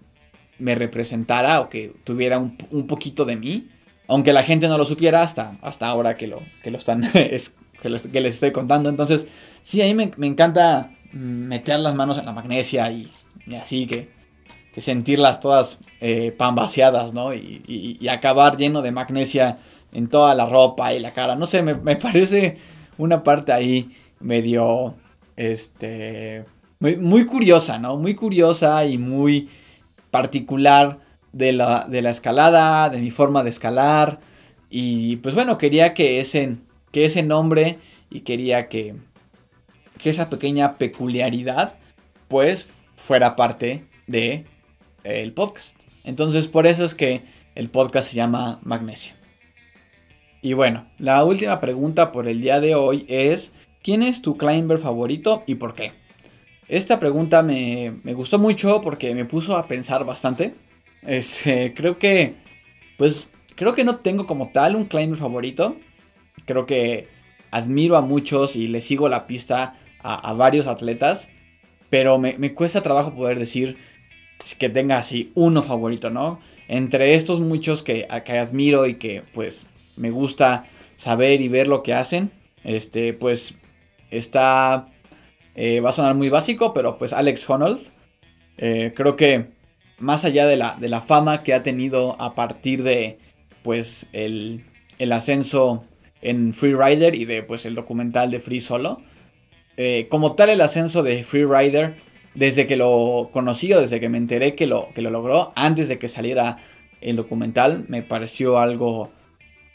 me 0.58 0.76
representara 0.76 1.62
o 1.62 1.70
que 1.70 1.94
tuviera 2.04 2.40
un, 2.40 2.88
poquito 2.88 3.26
de 3.26 3.36
mí. 3.36 3.70
Aunque 4.08 4.34
la 4.34 4.44
gente 4.44 4.68
no 4.68 4.78
lo 4.78 4.86
supiera 4.86 5.22
hasta, 5.22 5.58
hasta 5.62 5.88
ahora 5.88 6.18
que 6.18 6.28
lo, 6.28 6.42
que 6.64 6.72
lo 6.72 6.78
están, 6.78 7.04
que, 7.14 7.90
les 7.90 8.36
estoy 8.36 8.52
contando. 8.52 8.90
Entonces, 8.90 9.28
sí, 9.62 9.82
a 9.82 9.86
mí 9.86 9.94
me, 9.94 10.28
encanta 10.28 10.92
meter 11.12 11.80
las 11.80 11.96
manos 11.96 12.18
en 12.18 12.26
la 12.26 12.34
magnesia 12.34 12.92
y, 12.92 13.10
así 13.56 13.86
que, 13.86 14.10
que, 14.74 14.82
sentirlas 14.82 15.40
todas 15.40 15.80
eh, 16.02 16.36
¿no? 17.14 17.34
Y, 17.34 18.08
acabar 18.10 18.58
lleno 18.58 18.82
de 18.82 18.92
magnesia 18.92 19.60
en 19.92 20.08
toda 20.08 20.34
la 20.34 20.48
ropa 20.48 20.94
y 20.94 21.00
la 21.00 21.12
cara. 21.12 21.36
No 21.36 21.46
sé, 21.46 21.62
me, 21.62 21.76
me 21.76 21.96
parece 21.96 22.58
una 22.98 23.24
parte 23.24 23.52
ahí 23.52 23.96
medio, 24.20 24.96
este, 25.36 26.46
muy, 26.80 26.98
muy 26.98 27.26
curiosa, 27.26 27.80
¿no? 27.80 27.98
Muy 27.98 28.16
curiosa 28.16 28.86
y 28.86 28.98
muy 28.98 29.50
particular 30.12 31.00
de 31.32 31.52
la, 31.52 31.88
de 31.90 32.02
la 32.02 32.12
escalada, 32.12 32.90
de 32.90 33.02
mi 33.02 33.12
forma 33.12 33.44
de 33.44 33.50
escalar. 33.50 34.20
Y 34.70 35.18
pues 35.18 35.36
bueno, 35.36 35.58
quería 35.58 35.94
que 35.94 36.20
ese, 36.20 36.58
que 36.92 37.06
ese 37.06 37.24
nombre 37.24 37.80
y 38.10 38.22
quería 38.22 38.70
que, 38.70 38.96
que 39.98 40.10
esa 40.10 40.30
pequeña 40.30 40.78
peculiaridad 40.78 41.76
pues 42.28 42.70
fuera 42.96 43.36
parte 43.36 43.86
de 44.08 44.46
el 45.04 45.34
podcast. 45.34 45.76
Entonces 46.04 46.48
por 46.48 46.68
eso 46.68 46.86
es 46.86 46.96
que 46.96 47.24
el 47.56 47.70
podcast 47.70 48.10
se 48.10 48.16
llama 48.16 48.60
Magnesia. 48.64 49.16
Y 50.44 50.52
bueno, 50.52 50.86
la 51.00 51.24
última 51.24 51.62
pregunta 51.62 52.12
por 52.12 52.28
el 52.28 52.42
día 52.42 52.60
de 52.60 52.76
hoy 52.76 53.06
es, 53.08 53.54
¿quién 53.82 54.04
es 54.04 54.22
tu 54.22 54.36
climber 54.36 54.78
favorito 54.78 55.42
y 55.48 55.56
por 55.56 55.74
qué? 55.74 55.94
Esta 56.68 57.00
pregunta 57.00 57.42
me, 57.42 57.94
gustó 58.14 58.40
mucho 58.40 58.82
porque 58.82 59.16
me 59.16 59.24
puso 59.24 59.56
a 59.56 59.70
pensar 59.70 60.06
bastante. 60.06 60.54
Este, 61.02 61.74
creo 61.74 61.98
que, 61.98 62.36
pues, 62.98 63.30
creo 63.56 63.74
que 63.74 63.86
no 63.86 64.00
tengo 64.00 64.28
como 64.28 64.50
tal 64.50 64.76
un 64.76 64.84
climber 64.84 65.18
favorito. 65.18 65.78
Creo 66.44 66.66
que 66.66 67.08
admiro 67.50 67.96
a 67.96 68.02
muchos 68.02 68.58
y 68.58 68.68
le 68.68 68.82
sigo 68.82 69.08
la 69.08 69.28
pista 69.28 69.80
a, 70.02 70.34
varios 70.34 70.68
atletas. 70.68 71.30
Pero 71.90 72.18
me, 72.18 72.54
cuesta 72.54 72.84
trabajo 72.84 73.16
poder 73.16 73.40
decir 73.40 73.78
que 74.60 74.68
tenga 74.68 74.98
así 74.98 75.32
uno 75.36 75.62
favorito, 75.62 76.10
¿no? 76.10 76.42
Entre 76.68 77.16
estos 77.16 77.40
muchos 77.40 77.82
que, 77.82 78.06
que 78.26 78.40
admiro 78.40 78.88
y 78.88 78.96
que 78.96 79.24
pues 79.34 79.68
me 79.96 80.12
gusta 80.12 80.66
saber 80.98 81.42
y 81.42 81.48
ver 81.48 81.68
lo 81.68 81.84
que 81.84 81.94
hacen. 81.94 82.32
Este, 82.64 83.14
pues 83.14 83.56
está 84.10 84.88
eh, 85.56 85.82
va 85.82 85.92
a 85.92 85.94
sonar 85.94 86.16
muy 86.16 86.30
básico, 86.30 86.74
pero 86.74 86.98
pues 86.98 87.14
Alex 87.14 87.50
Honnold. 87.50 87.80
Eh, 88.58 88.94
creo 88.96 89.16
que 89.16 89.48
más 90.00 90.26
allá 90.26 90.48
de 90.48 90.58
la, 90.58 90.76
de 90.80 90.90
la, 90.90 91.02
fama 91.02 91.44
que 91.44 91.54
ha 91.54 91.64
tenido 91.64 92.20
a 92.20 92.36
partir 92.36 92.84
de 92.84 93.18
pues 93.64 94.08
el, 94.14 94.64
ascenso 95.12 95.86
en 96.22 96.54
Freerider 96.54 97.16
y 97.16 97.26
de 97.26 97.44
pues 97.44 97.66
el 97.66 97.76
documental 97.76 98.32
de 98.32 98.40
Free 98.40 98.60
Solo. 98.60 99.02
Eh, 99.78 100.08
como 100.10 100.36
tal 100.36 100.50
el 100.50 100.62
ascenso 100.62 101.04
de 101.04 101.24
Freerider, 101.24 101.96
desde 102.36 102.68
que 102.68 102.76
lo 102.76 103.30
conocí 103.32 103.74
o 103.74 103.82
desde 103.82 104.00
que 104.00 104.10
me 104.10 104.18
enteré 104.18 104.56
que 104.56 104.68
lo, 104.68 104.90
que 104.94 105.02
lo 105.02 105.10
logró, 105.10 105.52
antes 105.56 105.88
de 105.88 106.00
que 106.00 106.10
saliera 106.10 106.58
el 107.02 107.16
documental, 107.16 107.86
me 107.88 108.02
pareció 108.02 108.60
algo 108.60 109.12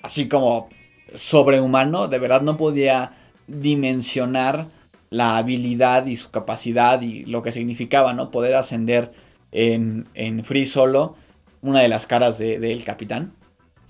así 0.03 0.29
como 0.29 0.69
sobrehumano. 1.15 2.09
De 2.09 2.19
verdad 2.19 2.43
no 2.43 2.57
podía 2.57 3.17
dimensionar 3.47 4.69
la 5.11 5.39
habilidad 5.39 6.07
y 6.07 6.17
su 6.17 6.31
capacidad 6.31 7.01
y 7.01 7.25
lo 7.25 7.43
que 7.43 7.53
significaba, 7.53 8.13
¿no? 8.13 8.31
Poder 8.31 8.55
ascender 8.55 9.13
en, 9.53 10.07
free 10.45 10.67
solo, 10.67 11.17
una 11.63 11.81
de 11.81 11.89
las 11.89 12.07
caras 12.07 12.39
del 12.39 12.85
capitán. 12.85 13.33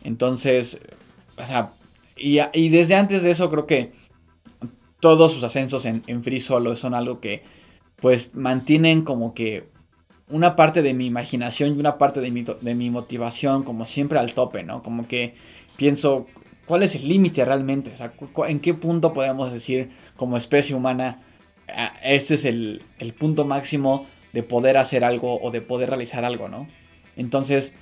Entonces, 0.05 0.81
o 1.37 1.45
sea, 1.45 1.73
y, 2.17 2.69
desde 2.69 2.95
antes 2.95 3.23
de 3.23 3.31
eso 3.31 3.51
creo 3.51 3.67
que 3.67 3.93
todos 5.01 5.33
sus 5.33 5.43
ascensos 5.45 5.85
en, 5.85 6.23
free 6.23 6.41
solo 6.41 6.77
son 6.77 6.95
algo 6.95 7.21
que 7.21 7.43
pues 7.97 8.35
mantienen 8.35 9.03
como 9.03 9.35
que 9.35 9.69
una 10.29 10.57
parte 10.57 10.83
de 10.83 10.95
mi 10.95 11.07
imaginación 11.07 11.77
y 11.77 11.81
una 11.81 11.99
parte 11.99 12.21
de 12.21 12.31
mi, 12.31 12.45
de 12.45 12.75
mi 12.75 12.91
motivación 12.91 13.65
como 13.65 13.87
siempre 13.87 14.19
al 14.19 14.35
tope, 14.35 14.63
¿no? 14.63 14.83
Como 14.83 15.09
que 15.09 15.35
pienso, 15.79 16.27
¿cuál 16.67 16.83
es 16.83 16.97
el 16.97 17.09
límite 17.09 17.45
realmente? 17.45 17.93
O 17.93 17.97
sea, 17.97 18.13
¿en 18.49 18.61
qué 18.61 18.75
punto 18.75 19.15
podemos 19.15 19.53
decir 19.53 19.91
como 20.17 20.37
especie 20.37 20.75
humana, 20.75 21.23
este 22.03 22.35
es 22.35 22.45
el, 22.45 22.83
punto 23.17 23.45
máximo 23.47 24.07
de 24.33 24.43
poder 24.43 24.77
hacer 24.77 25.05
algo 25.05 25.41
o 25.41 25.51
de 25.51 25.61
poder 25.61 25.89
realizar 25.89 26.25
algo, 26.25 26.49
¿no? 26.49 26.69
Entonces, 27.17 27.75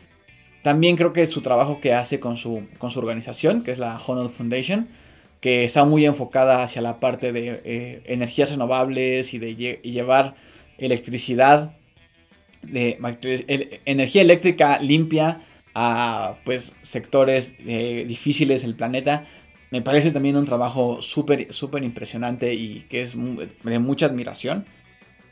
también 0.63 0.97
creo 0.97 1.15
que 1.15 1.27
su 1.27 1.41
trabajo 1.41 1.81
que 1.81 1.95
hace 1.95 2.21
con 2.21 2.37
su, 2.37 2.67
con 2.79 2.91
su 2.91 2.99
organización, 2.99 3.63
que 3.63 3.73
es 3.73 3.79
la 3.79 3.99
Honor 4.07 4.31
Foundation, 4.31 4.89
que 5.41 5.65
está 5.65 5.85
muy 5.85 6.05
enfocada 6.05 6.63
hacia 6.63 6.83
la 6.83 7.01
parte 7.01 7.33
de 7.33 7.63
eh, 7.65 8.03
energías 8.05 8.51
renovables 8.51 9.33
y 9.33 9.39
de 9.39 9.57
llevar 9.57 10.35
electricidad, 10.77 11.77
de, 12.63 12.99
energía 13.87 14.21
eléctrica 14.21 14.79
limpia 14.81 15.41
a 15.79 16.37
pues 16.45 16.75
sectores 16.83 17.53
eh, 17.67 18.07
difíciles 18.09 18.63
del 18.63 18.75
planeta 18.75 19.27
me 19.71 19.83
parece 19.83 20.11
también 20.11 20.37
un 20.37 20.47
trabajo 20.47 21.03
súper, 21.03 21.53
súper 21.53 21.85
impresionante 21.85 22.55
y 22.55 22.87
que 22.89 23.03
es 23.03 23.15
de 23.65 23.79
mucha 23.79 24.07
admiración. 24.07 24.65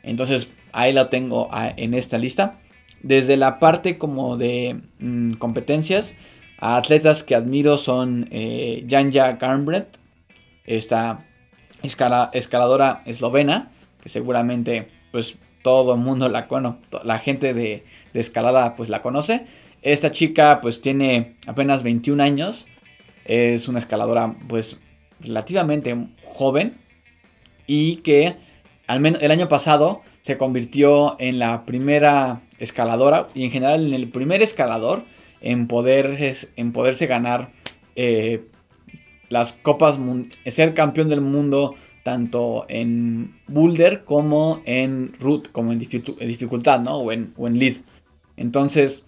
Entonces 0.03 0.51
ahí 0.71 0.93
lo 0.93 1.07
tengo 1.07 1.49
en 1.77 1.93
esta 1.95 2.17
lista. 2.19 2.59
Desde 3.01 3.37
la 3.37 3.59
parte 3.59 3.97
como 3.97 4.37
de 4.37 4.81
mm, 4.99 5.33
competencias, 5.33 6.13
atletas 6.59 7.23
que 7.23 7.33
admiro 7.33 7.77
son 7.77 8.27
eh, 8.29 8.85
Janja 8.89 9.33
Garnbrett, 9.33 9.97
esta 10.65 11.25
escaladora 11.81 13.01
eslovena, 13.05 13.71
que 14.03 14.09
seguramente 14.09 14.89
pues 15.11 15.37
todo 15.63 15.95
el 15.95 16.01
mundo 16.01 16.29
la 16.29 16.43
bueno, 16.43 16.79
la 17.03 17.19
gente 17.19 17.53
de, 17.53 17.85
de, 18.13 18.19
escalada 18.19 18.75
pues 18.75 18.89
la 18.89 19.01
conoce. 19.01 19.45
Esta 19.85 20.09
chica 20.09 20.61
pues 20.61 20.81
tiene 20.81 21.35
apenas 21.45 21.83
21 21.83 22.21
años, 22.23 22.65
es 23.23 23.67
una 23.67 23.77
escaladora 23.77 24.35
pues 24.47 24.79
relativamente 25.19 25.95
joven 26.23 26.79
y 27.67 27.97
que 27.97 28.35
al 28.87 28.99
menos 28.99 29.21
el 29.21 29.29
año 29.29 29.47
pasado 29.47 30.01
se 30.21 30.37
convirtió 30.37 31.15
en 31.19 31.37
la 31.37 31.67
primera 31.67 32.41
escaladora 32.57 33.27
y 33.35 33.43
en 33.43 33.51
general 33.51 33.85
en 33.85 33.93
el 33.93 34.09
primer 34.09 34.41
escalador 34.41 35.05
en, 35.39 35.67
poder, 35.67 36.33
en 36.55 36.71
poderse 36.71 37.05
ganar 37.05 37.51
eh, 37.95 38.47
las 39.29 39.53
copas, 39.53 39.99
ser 40.47 40.73
campeón 40.73 41.09
del 41.09 41.21
mundo 41.21 41.75
tanto 42.01 42.65
en 42.69 43.39
boulder 43.47 44.03
como 44.03 44.63
en 44.65 45.13
root, 45.19 45.51
como 45.51 45.71
en, 45.71 45.77
dificultad, 45.77 46.79
¿no? 46.79 46.95
O 46.95 47.11
en, 47.11 47.35
o 47.37 47.45
en 47.45 47.59
lead. 47.59 47.75
Entonces, 48.35 49.04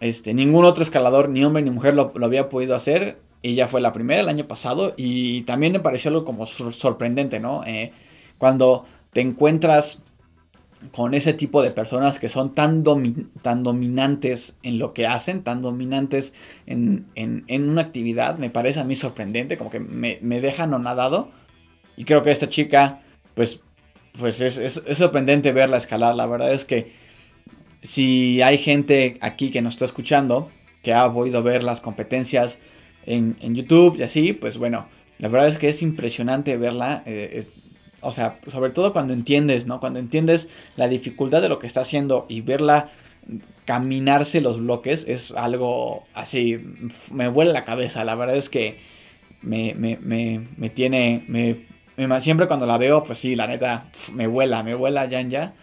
este, 0.00 0.34
ningún 0.34 0.64
otro 0.64 0.82
escalador, 0.82 1.28
ni 1.28 1.44
hombre 1.44 1.62
ni 1.62 1.70
mujer, 1.70 1.94
lo, 1.94 2.12
había 2.22 2.48
podido 2.48 2.76
hacer. 2.76 3.18
Ella 3.42 3.68
fue 3.68 3.80
la 3.80 3.92
primera 3.92 4.20
el 4.20 4.28
año 4.28 4.46
pasado 4.46 4.94
y 4.96 5.42
también 5.42 5.72
me 5.72 5.80
pareció 5.80 6.24
como 6.24 6.46
sorprendente, 6.46 7.40
¿no? 7.40 7.62
Eh, 7.66 7.92
cuando 8.36 8.84
te 9.12 9.20
encuentras 9.20 10.02
con 10.92 11.14
ese 11.14 11.32
tipo 11.32 11.62
de 11.62 11.70
personas 11.70 12.18
que 12.18 12.28
son 12.28 12.54
tan, 12.54 12.84
tan 13.42 13.62
dominantes 13.62 14.56
en 14.62 14.78
lo 14.78 14.94
que 14.94 15.06
hacen, 15.06 15.42
tan 15.42 15.60
dominantes 15.60 16.34
en, 16.66 17.06
una 17.50 17.82
actividad, 17.82 18.38
me 18.38 18.50
parece 18.50 18.80
a 18.80 18.84
mí 18.84 18.94
sorprendente, 18.94 19.56
como 19.56 19.70
que 19.70 19.80
me, 19.80 20.18
me 20.22 20.40
deja 20.40 20.66
nadado 20.66 21.30
Y 21.96 22.04
creo 22.04 22.22
que 22.22 22.30
esta 22.30 22.48
chica, 22.48 23.02
pues, 23.34 23.60
pues 24.18 24.40
es, 24.40 24.58
es, 24.58 24.98
sorprendente 24.98 25.52
verla 25.52 25.76
escalar. 25.76 26.14
La 26.14 26.26
verdad 26.26 26.52
es 26.52 26.64
que 26.64 26.92
si 27.82 28.42
hay 28.42 28.58
gente 28.58 29.18
aquí 29.20 29.50
que 29.50 29.62
nos 29.62 29.74
está 29.74 29.84
escuchando, 29.84 30.50
que 30.82 30.94
ha 30.94 31.12
podido 31.12 31.42
ver 31.42 31.62
las 31.64 31.80
competencias 31.80 32.58
en, 33.06 33.36
YouTube 33.54 33.96
y 33.98 34.02
así, 34.02 34.32
pues 34.32 34.58
bueno, 34.58 34.88
la 35.18 35.28
verdad 35.28 35.48
es 35.48 35.58
que 35.58 35.68
es 35.68 35.82
impresionante 35.82 36.56
verla. 36.56 37.02
Eh, 37.06 37.46
o 38.00 38.12
sea, 38.12 38.38
sobre 38.46 38.70
todo 38.70 38.92
cuando 38.92 39.12
entiendes, 39.12 39.66
¿no? 39.66 39.80
Cuando 39.80 39.98
entiendes 39.98 40.48
la 40.76 40.88
dificultad 40.88 41.42
de 41.42 41.48
lo 41.48 41.58
que 41.58 41.66
está 41.66 41.80
haciendo 41.80 42.26
y 42.28 42.42
verla 42.42 42.90
caminarse 43.64 44.40
los 44.40 44.60
bloques 44.60 45.04
es 45.06 45.32
algo 45.32 46.06
así, 46.14 46.58
me 47.12 47.28
vuela 47.28 47.52
la 47.52 47.64
cabeza. 47.64 48.04
La 48.04 48.14
verdad 48.14 48.36
es 48.36 48.48
que 48.48 48.78
me, 49.42 49.74
me, 49.74 49.98
me, 50.00 50.46
me 50.56 50.70
tiene, 50.70 51.24
me, 51.28 51.66
siempre 52.20 52.46
cuando 52.46 52.66
la 52.66 52.78
veo, 52.78 53.02
pues 53.04 53.18
sí, 53.18 53.36
la 53.36 53.46
neta, 53.46 53.90
me 54.12 54.26
vuela, 54.26 54.62
me 54.62 54.74
vuela 54.74 55.06
ya 55.06 55.20
ya. 55.22 55.54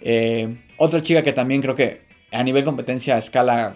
Eh, 0.00 0.56
otra 0.76 1.02
chica 1.02 1.22
que 1.22 1.32
también 1.32 1.62
creo 1.62 1.74
que 1.74 2.02
a 2.32 2.42
nivel 2.42 2.64
competencia 2.64 3.16
a 3.16 3.18
escala 3.18 3.74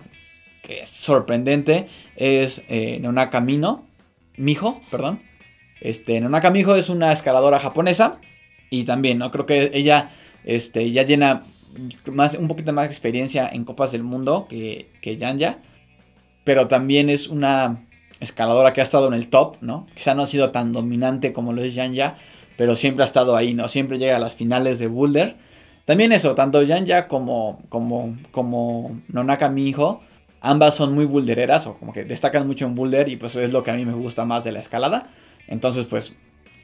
que 0.63 0.83
es 0.83 0.91
sorprendente 0.91 1.87
es 2.17 2.63
eh, 2.69 2.99
Nonaka 3.01 3.41
Mino, 3.41 3.87
Mijo, 4.37 4.81
perdón. 4.91 5.23
Este, 5.81 6.21
Nonaka 6.21 6.51
Mijo 6.51 6.75
es 6.77 6.89
una 6.89 7.13
escaladora 7.13 7.59
japonesa. 7.59 8.21
Y 8.71 8.85
también, 8.85 9.19
¿no? 9.19 9.31
Creo 9.33 9.47
que 9.47 9.71
ella 9.75 10.11
este, 10.45 10.91
ya 10.93 11.03
llena 11.03 11.43
más, 12.07 12.35
un 12.35 12.49
poquito 12.49 12.73
más 12.73 12.87
experiencia 12.87 13.49
en 13.53 13.65
Copas 13.65 13.93
del 13.93 14.03
Mundo 14.03 14.47
que, 14.49 14.91
que 15.01 15.17
Yanya. 15.17 15.59
Pero 16.45 16.69
también 16.69 17.11
es 17.11 17.29
una 17.29 17.87
escaladora 18.21 18.73
que 18.73 18.81
ha 18.81 18.85
estado 18.85 19.09
en 19.09 19.15
el 19.15 19.29
top, 19.29 19.57
¿no? 19.61 19.87
Quizá 19.95 20.15
no 20.15 20.23
ha 20.23 20.27
sido 20.27 20.51
tan 20.51 20.73
dominante 20.73 21.33
como 21.33 21.53
lo 21.53 21.63
es 21.63 21.75
Yanya. 21.75 22.17
Pero 22.57 22.77
siempre 22.77 23.03
ha 23.03 23.07
estado 23.07 23.37
ahí, 23.37 23.55
¿no? 23.55 23.69
Siempre 23.69 23.99
llega 23.99 24.17
a 24.17 24.21
las 24.21 24.37
finales 24.37 24.79
de 24.79 24.87
Boulder. 24.87 25.37
También 25.85 26.13
eso, 26.13 26.35
tanto 26.35 26.63
Yanya 26.63 27.09
como, 27.09 27.61
como, 27.69 28.17
como 28.31 29.01
Nonaka 29.09 29.49
Mijo. 29.49 30.03
Ambas 30.41 30.75
son 30.75 30.95
muy 30.95 31.05
bouldereras 31.05 31.67
o 31.67 31.77
como 31.79 31.93
que 31.93 32.05
destacan 32.05 32.47
mucho 32.47 32.65
en 32.65 32.75
boulder 32.75 33.09
y 33.09 33.17
pues 33.17 33.37
es 33.37 33.53
lo 33.53 33.63
que 33.63 33.73
a 33.73 33.75
mí 33.75 33.85
me 33.85 33.93
gusta 33.93 34.25
más 34.25 34.43
de 34.45 34.53
la 34.53 34.61
escalada. 34.61 35.11
Entonces, 35.49 35.85
pues, 35.85 36.15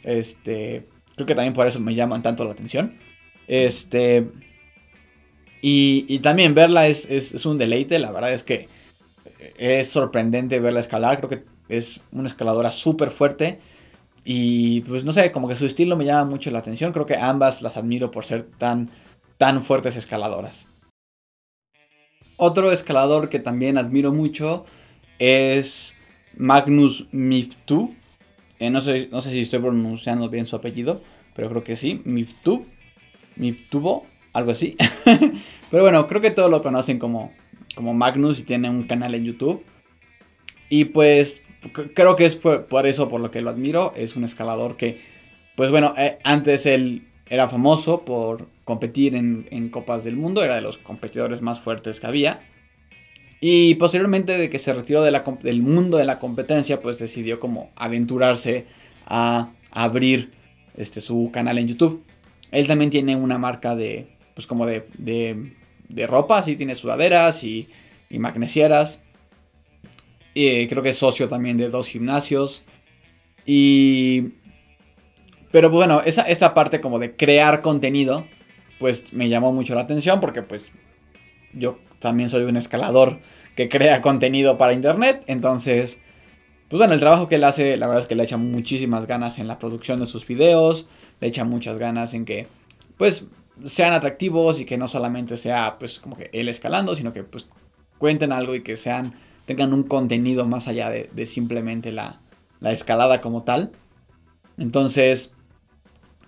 este, 0.03 0.87
creo 1.15 1.27
que 1.27 1.35
también 1.35 1.53
por 1.53 1.67
eso 1.67 1.81
me 1.81 1.95
llaman 1.95 2.23
tanto 2.23 2.45
la 2.45 2.53
atención. 2.53 2.97
Este, 3.49 4.31
y, 5.61 6.19
también 6.21 6.55
verla 6.55 6.87
es, 6.87 7.11
es, 7.11 7.45
un 7.45 7.59
deleite, 7.59 7.99
la 7.99 8.13
verdad 8.13 8.33
es 8.33 8.45
que 8.45 8.69
es 9.59 9.89
sorprendente 9.89 10.61
verla 10.61 10.81
escalar, 10.81 11.19
creo 11.19 11.29
que 11.29 11.45
es 11.69 12.01
una 12.13 12.29
escaladora 12.29 12.71
súper 12.71 13.11
fuerte. 13.11 13.59
Y 14.25 14.81
pues 14.83 15.05
no 15.05 15.13
sé, 15.13 15.31
como 15.33 15.49
que 15.49 15.57
su 15.57 15.67
estilo 15.67 15.97
me 15.97 16.05
llama 16.05 16.29
mucho 16.29 16.51
la 16.51 16.59
atención. 16.59 16.93
Creo 16.93 17.07
que 17.07 17.17
ambas 17.17 17.63
las 17.63 17.77
admiro 17.77 18.11
por 18.11 18.25
ser 18.25 18.47
tan, 18.59 18.91
tan 19.39 19.63
fuertes 19.63 19.97
escaladoras. 19.97 20.69
Otro 22.37 22.73
escalador 22.73 23.29
que 23.29 23.39
también 23.39 23.79
admiro 23.79 24.13
mucho 24.13 24.67
es 25.19 25.95
Magnus 26.37 27.09
Miftu. 27.11 27.95
Eh, 28.59 28.71
no, 28.71 28.81
sé, 28.81 29.09
no 29.11 29.21
sé 29.21 29.31
si 29.31 29.41
estoy 29.41 29.61
pronunciando 29.61 30.29
bien 30.29 30.47
su 30.47 30.57
apellido, 30.57 31.03
pero 31.35 31.49
creo 31.49 31.65
que 31.65 31.77
sí. 31.77 32.03
Miftu. 32.05 32.67
Miftubo, 33.37 34.07
algo 34.33 34.51
así. 34.51 34.77
pero 35.71 35.83
bueno, 35.83 36.07
creo 36.09 36.21
que 36.21 36.31
todos 36.31 36.51
lo 36.51 36.63
conocen 36.63 36.99
como, 36.99 37.33
como 37.75 37.95
Magnus 37.95 38.41
y 38.41 38.45
tiene 38.45 38.69
un 38.71 38.85
canal 38.85 39.15
en 39.15 39.25
YouTube. 39.25 39.65
Y 40.69 40.87
pues 40.87 41.43
creo 41.95 42.17
que 42.17 42.27
es 42.27 42.37
por, 42.37 42.87
eso 42.87 43.09
por 43.09 43.21
lo 43.21 43.31
que 43.31 43.41
lo 43.41 43.51
admiro. 43.51 43.93
Es 43.97 44.17
un 44.17 44.25
escalador 44.25 44.77
que, 44.77 45.01
pues 45.55 45.71
bueno, 45.71 45.95
eh, 45.97 46.19
antes 46.25 46.67
él 46.67 47.09
era 47.29 47.49
famoso 47.49 48.05
por 48.05 48.49
competir 48.67 49.15
en, 49.15 49.47
en 49.51 49.71
Copas 49.71 50.05
del 50.05 50.17
Mundo, 50.17 50.45
era 50.45 50.57
de 50.57 50.61
los 50.61 50.77
competidores 50.77 51.41
más 51.41 51.61
fuertes 51.61 52.01
que 52.01 52.07
había. 52.09 52.41
Y 53.41 53.77
posteriormente 53.77 54.37
de 54.37 54.51
que 54.51 54.59
se 54.59 54.75
retiró 54.75 55.05
del 55.05 55.63
mundo 55.63 55.99
de 55.99 56.05
la 56.05 56.19
competencia, 56.19 56.83
pues 56.83 56.99
decidió 56.99 57.39
como 57.39 57.71
aventurarse 57.77 58.67
a 59.07 59.53
abrir 59.71 60.33
este, 60.77 61.01
su 61.01 61.31
canal 61.33 61.59
en 61.59 61.69
YouTube. 61.69 62.05
Él 62.51 62.67
también 62.67 62.91
tiene 62.91 63.15
una 63.15 63.39
marca 63.39 63.77
de, 63.77 64.09
pues 64.35 64.49
como 64.49 64.67
de, 64.67 64.89
de, 64.99 66.07
ropa, 66.09 66.43
sí, 66.43 66.57
tiene 66.57 66.75
sudaderas 66.75 67.45
y, 67.45 67.69
y 68.11 68.19
magnesieras. 68.19 69.01
Y 70.35 70.67
creo 70.67 70.83
que 70.83 70.89
es 70.89 70.99
socio 70.99 71.29
también 71.29 71.57
de 71.57 71.69
dos 71.69 71.89
gimnasios. 71.89 72.65
Y... 73.45 74.33
Pero 75.53 75.71
bueno, 75.71 76.03
esa, 76.05 76.23
esta 76.23 76.53
parte 76.53 76.81
como 76.81 76.99
de 76.99 77.15
crear 77.15 77.63
contenido, 77.63 78.27
pues 78.79 79.13
me 79.13 79.29
llamó 79.29 79.53
mucho 79.53 79.75
la 79.75 79.83
atención 79.83 80.21
porque 80.21 80.43
pues 80.43 80.71
yo 81.53 81.79
también 81.99 82.31
soy 82.31 82.45
un 82.45 82.57
escalador 82.57 83.19
que 83.57 83.69
crea 83.69 84.03
contenido 84.03 84.59
para 84.59 84.73
internet. 84.73 85.25
Entonces, 85.27 85.99
pues 86.69 86.79
bueno, 86.79 86.95
el 86.95 87.01
trabajo 87.01 87.29
que 87.29 87.37
él 87.37 87.45
hace, 87.45 87.77
la 87.77 87.87
verdad 87.87 88.03
es 88.03 88.09
que 88.09 88.15
le 88.15 88.23
echa 88.23 88.37
muchísimas 88.37 89.07
ganas 89.07 89.39
en 89.39 89.49
la 89.49 89.59
producción 89.59 90.01
de 90.01 90.07
sus 90.07 90.27
videos. 90.27 90.89
Le 91.21 91.29
echa 91.29 91.45
muchas 91.45 91.79
ganas 91.79 92.13
en 92.15 92.25
que, 92.25 92.47
pues, 92.99 93.25
sean 93.65 93.95
atractivos 93.95 94.61
y 94.61 94.67
que 94.67 94.77
no 94.77 94.87
solamente 94.89 95.37
sea, 95.37 95.79
pues, 95.79 95.99
como 95.99 96.17
que 96.17 96.29
él 96.33 96.49
escalando, 96.49 96.95
sino 96.95 97.13
que, 97.13 97.25
pues, 97.25 97.47
cuenten 97.99 98.33
algo 98.33 98.55
y 98.55 98.63
que 98.63 98.77
sean, 98.77 99.15
tengan 99.47 99.73
un 99.73 99.85
contenido 99.85 100.47
más 100.47 100.69
allá 100.69 100.91
de, 100.91 101.27
simplemente 101.27 101.93
la, 101.93 102.21
la, 102.61 102.73
escalada 102.73 103.23
como 103.23 103.43
tal. 103.45 103.73
Entonces, 104.59 105.33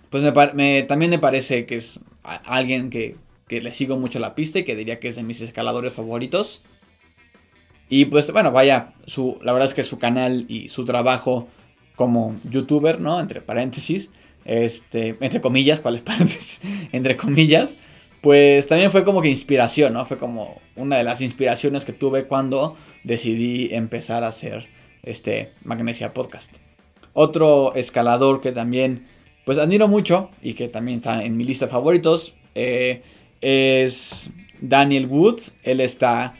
pues 0.09 0.23
me, 0.55 0.83
también 0.83 1.11
me 1.11 1.19
parece 1.19 1.65
que 1.67 1.75
es 1.75 1.99
alguien 2.23 2.89
que, 2.89 3.15
que 3.47 3.61
le 3.61 3.73
sigo 3.73 3.97
mucho 3.97 4.19
la 4.19 4.35
pista 4.35 4.59
y 4.59 4.63
que 4.63 4.75
diría 4.75 4.99
que 4.99 5.07
es 5.09 5.15
de 5.15 5.23
mis 5.23 5.41
escaladores 5.41 5.93
favoritos. 5.93 6.61
Y 7.89 8.05
pues 8.05 8.31
bueno, 8.31 8.51
vaya, 8.51 8.93
su, 9.05 9.39
la 9.41 9.51
verdad 9.51 9.67
es 9.67 9.73
que 9.73 9.83
su 9.83 9.97
canal 9.97 10.45
y 10.47 10.69
su 10.69 10.85
trabajo 10.85 11.47
como 11.95 12.35
youtuber, 12.49 13.01
¿no? 13.01 13.19
Entre 13.19 13.41
paréntesis, 13.41 14.09
este, 14.45 15.17
entre 15.19 15.41
comillas, 15.41 15.79
¿cuáles 15.79 16.01
paréntesis? 16.03 16.61
entre 16.91 17.17
comillas, 17.17 17.77
pues 18.21 18.67
también 18.67 18.91
fue 18.91 19.03
como 19.03 19.21
que 19.21 19.29
inspiración, 19.29 19.93
¿no? 19.93 20.05
Fue 20.05 20.17
como 20.17 20.61
una 20.75 20.97
de 20.97 21.03
las 21.03 21.21
inspiraciones 21.21 21.85
que 21.85 21.93
tuve 21.93 22.25
cuando 22.25 22.75
decidí 23.03 23.73
empezar 23.73 24.23
a 24.23 24.27
hacer 24.27 24.67
este 25.03 25.53
Magnesia 25.63 26.13
Podcast. 26.13 26.57
Otro 27.13 27.73
escalador 27.75 28.39
que 28.41 28.51
también, 28.51 29.07
pues 29.45 29.57
admiro 29.57 29.87
mucho 29.87 30.29
y 30.41 30.53
que 30.53 30.67
también 30.67 30.99
está 30.99 31.23
en 31.23 31.37
mi 31.37 31.43
lista 31.43 31.65
de 31.65 31.71
favoritos, 31.71 32.33
eh, 32.55 33.01
es 33.41 34.31
Daniel 34.61 35.07
Woods. 35.07 35.55
Él 35.63 35.81
está. 35.81 36.35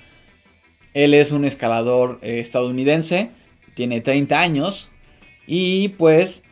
Él 0.93 1.13
es 1.13 1.31
un 1.31 1.45
escalador 1.45 2.19
eh, 2.21 2.39
estadounidense. 2.39 3.31
Tiene 3.75 4.01
30 4.01 4.39
años. 4.39 4.91
Y 5.47 5.89
pues. 5.89 6.43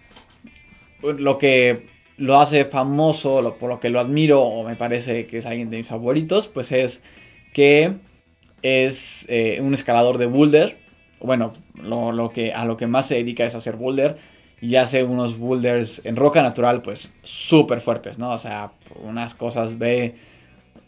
Lo 1.02 1.38
que 1.38 1.86
lo 2.18 2.40
hace 2.40 2.66
famoso, 2.66 3.56
por 3.60 3.70
lo 3.70 3.80
que 3.80 3.90
lo 3.90 4.00
admiro, 4.00 4.42
o 4.42 4.68
me 4.68 4.76
parece 4.76 5.28
que 5.28 5.38
es 5.38 5.46
alguien 5.46 5.70
de 5.70 5.78
mis 5.78 5.88
favoritos, 5.88 6.48
pues 6.48 6.72
es 6.72 7.04
que 7.54 7.94
es 8.64 9.28
eh, 9.30 9.60
un 9.62 9.76
escalador 9.76 10.18
de 10.18 10.26
boulder. 10.26 10.80
Bueno, 11.20 11.54
lo, 11.82 12.32
que, 12.32 12.54
a 12.54 12.66
lo 12.66 12.78
que 12.78 12.88
más 12.88 13.08
se 13.08 13.16
dedica 13.16 13.46
es 13.46 13.54
hacer 13.54 13.76
boulder. 13.76 14.18
Y 14.60 14.76
hace 14.76 15.04
unos 15.04 15.38
boulders 15.38 16.02
en 16.04 16.16
roca 16.16 16.42
natural, 16.42 16.82
pues 16.82 17.10
súper 17.24 17.82
fuertes, 17.82 18.18
¿no? 18.18 18.32
O 18.32 18.40
sea, 18.40 18.72
unas 19.02 19.36
cosas 19.36 19.78
B, 19.78 20.16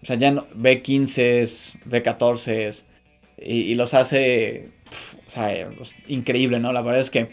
o 0.02 0.06
sea, 0.06 0.16
ya 0.16 0.32
no, 0.32 0.48
B15, 0.50 1.80
B14, 1.86 2.84
y, 3.38 3.54
y 3.54 3.76
los 3.76 3.94
hace, 3.94 4.72
o 5.28 5.30
sea, 5.30 5.70
pues, 5.78 5.94
increíble, 6.08 6.60
¿no? 6.60 6.74
La 6.74 6.82
verdad 6.82 7.02
es 7.02 7.12
que, 7.12 7.30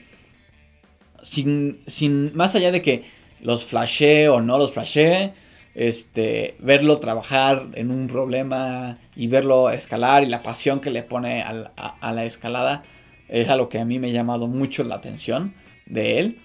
sin, 1.22 1.80
sin, 1.86 2.36
más 2.36 2.54
allá 2.54 2.70
de 2.70 2.82
que 2.82 3.04
los 3.40 3.64
flashee 3.64 4.28
o 4.28 4.40
no 4.40 4.58
los 4.58 4.72
flashee, 4.72 5.32
este, 5.74 6.56
verlo 6.58 6.98
trabajar 7.00 7.66
en 7.74 7.90
un 7.90 8.06
problema 8.08 8.98
y 9.14 9.26
verlo 9.26 9.70
escalar 9.70 10.22
y 10.22 10.26
la 10.26 10.42
pasión 10.42 10.80
que 10.80 10.90
le 10.90 11.02
pone 11.02 11.42
a, 11.42 11.72
a 11.76 12.12
la 12.12 12.24
escalada 12.24 12.82
es 13.28 13.48
algo 13.48 13.68
que 13.68 13.78
a 13.78 13.84
mí 13.84 13.98
me 13.98 14.08
ha 14.08 14.12
llamado 14.12 14.46
mucho 14.46 14.84
la 14.84 14.94
atención 14.94 15.52
de 15.86 16.18
él. 16.18 16.38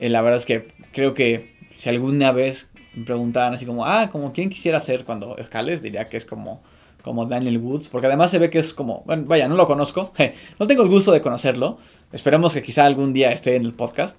Eh, 0.00 0.08
la 0.08 0.22
verdad 0.22 0.40
es 0.40 0.46
que 0.46 0.68
creo 0.92 1.14
que 1.14 1.54
si 1.76 1.88
alguna 1.88 2.32
vez 2.32 2.68
me 2.94 3.04
preguntaban 3.04 3.54
así 3.54 3.64
como, 3.64 3.86
ah, 3.86 4.10
como 4.10 4.32
quién 4.32 4.50
quisiera 4.50 4.80
ser 4.80 5.04
cuando 5.04 5.36
escales, 5.38 5.82
diría 5.82 6.08
que 6.08 6.16
es 6.16 6.24
como, 6.24 6.62
como 7.02 7.26
Daniel 7.26 7.58
Woods, 7.58 7.88
porque 7.88 8.06
además 8.06 8.30
se 8.30 8.38
ve 8.38 8.50
que 8.50 8.58
es 8.58 8.74
como, 8.74 9.02
bueno, 9.06 9.24
vaya, 9.26 9.48
no 9.48 9.56
lo 9.56 9.66
conozco, 9.66 10.12
no 10.58 10.66
tengo 10.66 10.82
el 10.82 10.88
gusto 10.88 11.12
de 11.12 11.20
conocerlo, 11.20 11.78
esperemos 12.12 12.52
que 12.52 12.62
quizá 12.62 12.84
algún 12.84 13.12
día 13.12 13.32
esté 13.32 13.56
en 13.56 13.64
el 13.64 13.72
podcast, 13.72 14.18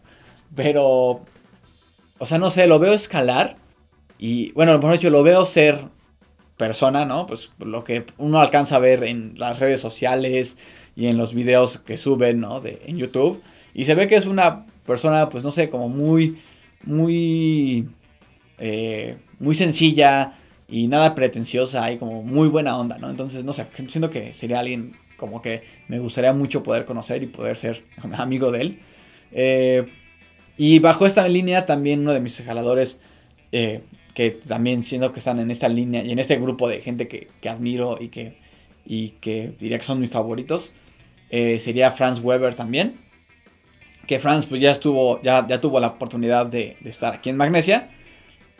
pero, 0.55 1.23
o 2.17 2.25
sea, 2.25 2.37
no 2.37 2.49
sé, 2.49 2.67
lo 2.67 2.79
veo 2.79 2.93
escalar 2.93 3.57
y, 4.17 4.51
bueno, 4.53 4.79
por 4.79 4.89
ejemplo, 4.93 5.09
lo 5.17 5.23
veo 5.23 5.45
ser 5.45 5.85
persona, 6.57 7.05
¿no? 7.05 7.25
Pues 7.25 7.51
lo 7.59 7.83
que 7.83 8.05
uno 8.17 8.39
alcanza 8.39 8.77
a 8.77 8.79
ver 8.79 9.03
en 9.03 9.33
las 9.37 9.59
redes 9.59 9.81
sociales 9.81 10.57
y 10.95 11.07
en 11.07 11.17
los 11.17 11.33
videos 11.33 11.79
que 11.79 11.97
suben, 11.97 12.39
¿no? 12.39 12.61
De, 12.61 12.81
en 12.85 12.97
YouTube. 12.97 13.41
Y 13.73 13.86
se 13.86 13.95
ve 13.95 14.07
que 14.07 14.15
es 14.15 14.25
una 14.25 14.65
persona, 14.86 15.29
pues 15.29 15.43
no 15.43 15.51
sé, 15.51 15.69
como 15.69 15.89
muy, 15.89 16.38
muy, 16.83 17.88
eh, 18.59 19.17
muy 19.39 19.55
sencilla 19.55 20.33
y 20.67 20.88
nada 20.88 21.15
pretenciosa 21.15 21.91
y 21.91 21.97
como 21.97 22.23
muy 22.23 22.47
buena 22.47 22.77
onda, 22.77 22.97
¿no? 22.97 23.09
Entonces, 23.09 23.43
no 23.43 23.53
sé, 23.53 23.67
siento 23.88 24.09
que 24.09 24.33
sería 24.33 24.59
alguien 24.59 24.95
como 25.17 25.41
que 25.41 25.63
me 25.88 25.99
gustaría 25.99 26.33
mucho 26.33 26.63
poder 26.63 26.86
conocer 26.86 27.23
y 27.23 27.27
poder 27.27 27.57
ser 27.57 27.83
amigo 28.13 28.51
de 28.51 28.62
él. 28.62 28.79
Eh, 29.31 29.86
y 30.57 30.79
bajo 30.79 31.05
esta 31.05 31.27
línea 31.27 31.65
también 31.65 32.01
uno 32.01 32.13
de 32.13 32.21
mis 32.21 32.39
escaladores, 32.39 32.99
eh, 33.51 33.81
que 34.13 34.29
también 34.31 34.83
siento 34.83 35.12
que 35.12 35.19
están 35.19 35.39
en 35.39 35.49
esta 35.49 35.69
línea 35.69 36.03
y 36.03 36.12
en 36.12 36.19
este 36.19 36.38
grupo 36.38 36.67
de 36.67 36.81
gente 36.81 37.07
que, 37.07 37.29
que 37.41 37.49
admiro 37.49 37.97
y 37.99 38.09
que, 38.09 38.38
y 38.86 39.09
que 39.21 39.53
diría 39.59 39.79
que 39.79 39.86
son 39.86 39.99
mis 39.99 40.12
favoritos, 40.12 40.71
sería 41.31 41.91
Franz 41.91 42.19
Weber 42.19 42.53
también 42.53 43.02
que 44.07 44.19
Franz 44.19 44.45
pues 44.45 44.61
ya 44.61 44.71
estuvo, 44.71 45.21
ya, 45.21 45.45
ya 45.47 45.61
tuvo 45.61 45.79
la 45.79 45.87
oportunidad 45.87 46.45
de, 46.45 46.77
estar 46.85 47.15
aquí 47.15 47.29
en 47.29 47.37
Magnesia. 47.37 47.89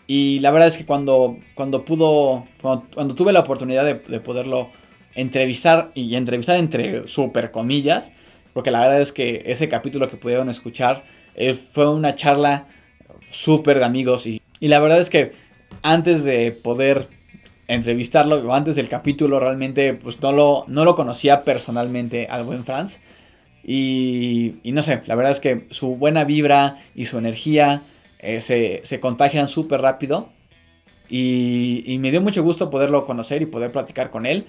Y 0.08 0.40
la 0.40 0.52
verdad 0.52 0.68
es 0.68 0.78
que 0.78 0.86
cuando, 0.86 1.38
cuando 1.56 1.86
pudo, 1.86 2.46
cuando, 2.62 3.16
tuve 3.16 3.32
la 3.34 3.42
oportunidad 3.42 3.86
de, 3.86 4.20
poderlo 4.20 4.70
entrevistar, 5.16 5.92
y 5.94 6.16
entrevistar 6.16 6.58
entre 6.58 7.08
super 7.08 7.52
comillas, 7.52 8.12
porque 8.54 8.72
la 8.72 8.82
verdad 8.82 9.02
es 9.02 9.12
que 9.12 9.44
ese 9.46 9.70
capítulo 9.70 10.10
que 10.10 10.18
pudieron 10.18 10.50
escuchar 10.50 11.04
eh, 11.36 11.54
fue 11.54 11.90
una 11.90 12.16
charla 12.16 12.68
súper 13.30 13.80
de 13.80 13.86
amigos. 13.86 14.28
Y, 14.28 14.42
y 14.60 14.68
la 14.68 14.80
verdad 14.80 15.00
es 15.00 15.10
que 15.10 15.32
antes 15.82 16.24
de 16.24 16.52
poder 16.52 17.08
entrevistarlo, 17.68 18.38
o 18.38 18.54
antes 18.54 18.76
del 18.76 18.90
capítulo, 18.90 19.40
realmente 19.40 19.94
pues 19.94 20.22
no 20.22 20.32
lo, 20.32 20.66
no 20.68 20.86
lo 20.86 20.96
conocía 20.96 21.44
personalmente 21.44 22.28
al 22.30 22.44
buen 22.44 22.64
Franz. 22.64 23.00
Y, 23.64 24.56
no 24.66 24.84
sé, 24.84 25.02
la 25.06 25.16
verdad 25.16 25.32
es 25.32 25.40
que 25.40 25.68
su 25.70 25.96
buena 25.96 26.26
vibra 26.26 26.80
y 26.96 27.06
su 27.06 27.18
energía 27.18 27.82
eh, 28.20 28.42
se, 28.42 29.00
contagian 29.00 29.48
súper 29.48 29.82
rápido. 29.82 30.30
Y, 31.10 31.98
me 32.00 32.12
dio 32.12 32.22
mucho 32.22 32.44
gusto 32.44 32.70
poderlo 32.70 33.06
conocer 33.06 33.42
y 33.42 33.46
poder 33.46 33.72
platicar 33.72 34.10
con 34.10 34.26
él. 34.26 34.48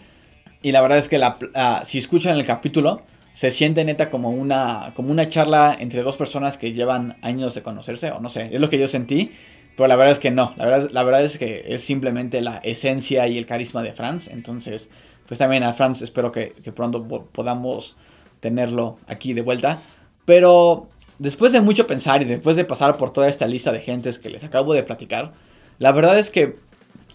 Y 0.62 0.72
la 0.72 0.80
verdad 0.80 0.98
es 0.98 1.08
que 1.08 1.18
la, 1.18 1.38
si 1.84 1.98
escuchan 1.98 2.36
el 2.36 2.46
capítulo, 2.46 3.02
se 3.34 3.50
siente 3.50 3.84
neta 3.84 4.10
como 4.10 4.30
una, 4.30 4.92
como 4.96 5.10
una 5.10 5.28
charla 5.28 5.76
entre 5.78 6.02
dos 6.02 6.16
personas 6.16 6.56
que 6.56 6.72
llevan 6.72 7.16
años 7.22 7.54
de 7.54 7.62
conocerse. 7.62 8.10
O 8.10 8.20
no 8.20 8.30
sé, 8.30 8.50
es 8.52 8.60
lo 8.60 8.70
que 8.70 8.78
yo 8.78 8.88
sentí. 8.88 9.30
Pero 9.76 9.88
la 9.88 9.96
verdad 9.96 10.12
es 10.12 10.18
que 10.20 10.30
no. 10.30 10.54
La 10.56 10.66
verdad, 10.66 10.90
la 10.92 11.02
verdad 11.02 11.24
es 11.24 11.36
que 11.36 11.64
es 11.66 11.82
simplemente 11.82 12.40
la 12.40 12.58
esencia 12.58 13.28
y 13.28 13.38
el 13.38 13.46
carisma 13.46 13.82
de 13.82 13.92
Franz. 13.92 14.28
Entonces, 14.28 14.88
pues 15.26 15.38
también 15.38 15.64
a 15.64 15.74
Franz 15.74 16.00
espero 16.00 16.32
que 16.32 16.52
pronto 16.74 17.06
podamos 17.32 17.96
tenerlo 18.44 18.98
aquí 19.06 19.32
de 19.32 19.40
vuelta. 19.40 19.78
Pero 20.26 20.86
después 21.18 21.50
de 21.52 21.62
mucho 21.62 21.86
pensar 21.86 22.20
y 22.20 22.26
después 22.26 22.56
de 22.56 22.66
pasar 22.66 22.98
por 22.98 23.10
toda 23.10 23.30
esta 23.30 23.46
lista 23.46 23.72
de 23.72 23.80
gentes 23.80 24.18
que 24.18 24.28
les 24.28 24.44
acabo 24.44 24.74
de 24.74 24.82
platicar, 24.82 25.32
la 25.78 25.92
verdad 25.92 26.18
es 26.18 26.30
que 26.30 26.56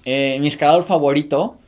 eh, 0.05 0.39
mi 0.41 0.47
escalador 0.47 0.83
favorito 0.83 1.59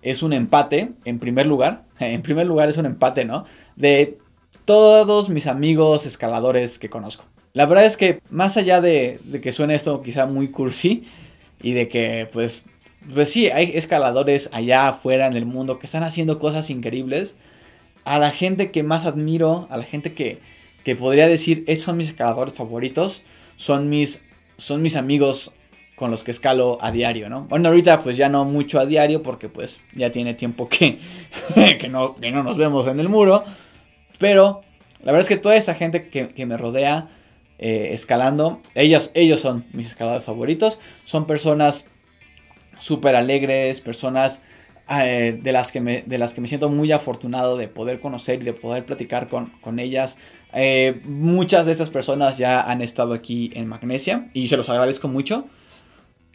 es 0.00 0.22
un 0.22 0.32
empate, 0.32 0.92
en 1.04 1.18
primer 1.18 1.46
lugar. 1.46 1.84
En 2.00 2.22
primer 2.22 2.46
lugar 2.46 2.70
es 2.70 2.78
un 2.78 2.86
empate, 2.86 3.26
¿no? 3.26 3.44
De 3.76 4.16
todos 4.64 5.28
mis 5.28 5.46
amigos 5.46 6.06
escaladores 6.06 6.78
que 6.78 6.88
conozco. 6.88 7.24
La 7.52 7.66
verdad 7.66 7.84
es 7.84 7.98
que 7.98 8.22
más 8.30 8.56
allá 8.56 8.80
de, 8.80 9.20
de 9.24 9.42
que 9.42 9.52
suene 9.52 9.74
esto 9.74 10.00
quizá 10.00 10.24
muy 10.24 10.48
cursi 10.48 11.04
y 11.62 11.72
de 11.72 11.90
que 11.90 12.26
pues, 12.32 12.62
pues 13.12 13.30
sí, 13.30 13.50
hay 13.50 13.72
escaladores 13.74 14.48
allá 14.54 14.88
afuera 14.88 15.26
en 15.26 15.36
el 15.36 15.44
mundo 15.44 15.78
que 15.78 15.84
están 15.84 16.04
haciendo 16.04 16.38
cosas 16.38 16.70
increíbles 16.70 17.34
a 18.04 18.18
la 18.18 18.30
gente 18.30 18.70
que 18.70 18.82
más 18.82 19.04
admiro, 19.04 19.66
a 19.70 19.76
la 19.76 19.84
gente 19.84 20.12
que, 20.12 20.40
que 20.84 20.96
podría 20.96 21.28
decir, 21.28 21.64
estos 21.66 21.86
son 21.86 21.96
mis 21.96 22.08
escaladores 22.08 22.54
favoritos, 22.54 23.22
son 23.56 23.88
mis, 23.88 24.22
son 24.56 24.82
mis 24.82 24.96
amigos 24.96 25.52
con 26.00 26.10
los 26.10 26.24
que 26.24 26.30
escalo 26.30 26.78
a 26.80 26.92
diario, 26.92 27.28
¿no? 27.28 27.42
Bueno, 27.42 27.68
ahorita 27.68 28.02
pues 28.02 28.16
ya 28.16 28.30
no 28.30 28.46
mucho 28.46 28.80
a 28.80 28.86
diario 28.86 29.22
porque 29.22 29.50
pues 29.50 29.80
ya 29.92 30.10
tiene 30.10 30.32
tiempo 30.32 30.66
que, 30.66 30.98
que, 31.78 31.88
no, 31.88 32.16
que 32.16 32.30
no 32.30 32.42
nos 32.42 32.56
vemos 32.56 32.86
en 32.86 33.00
el 33.00 33.10
muro, 33.10 33.44
pero 34.18 34.62
la 35.02 35.12
verdad 35.12 35.22
es 35.22 35.28
que 35.28 35.36
toda 35.36 35.56
esa 35.56 35.74
gente 35.74 36.08
que, 36.08 36.46
me 36.46 36.56
rodea 36.56 37.08
eh, 37.58 37.90
escalando, 37.92 38.62
ellos, 38.74 39.10
ellos 39.12 39.40
son 39.40 39.66
mis 39.72 39.88
escaladores 39.88 40.24
favoritos, 40.24 40.78
son 41.04 41.26
personas 41.26 41.86
súper 42.78 43.14
alegres, 43.14 43.82
personas 43.82 44.40
eh, 44.92 45.38
de, 45.40 45.52
las 45.52 45.70
que 45.70 45.80
me, 45.80 46.02
de 46.02 46.18
las 46.18 46.34
que 46.34 46.40
me 46.40 46.48
siento 46.48 46.68
muy 46.68 46.90
afortunado 46.90 47.56
de 47.56 47.68
poder 47.68 48.00
conocer 48.00 48.42
y 48.42 48.44
de 48.44 48.52
poder 48.52 48.84
platicar 48.84 49.28
con, 49.28 49.50
con 49.60 49.78
ellas. 49.78 50.16
Eh, 50.52 51.00
muchas 51.04 51.64
de 51.64 51.72
estas 51.72 51.90
personas 51.90 52.38
ya 52.38 52.60
han 52.60 52.82
estado 52.82 53.14
aquí 53.14 53.52
en 53.54 53.68
Magnesia 53.68 54.28
y 54.34 54.48
se 54.48 54.56
los 54.56 54.68
agradezco 54.68 55.06
mucho. 55.06 55.46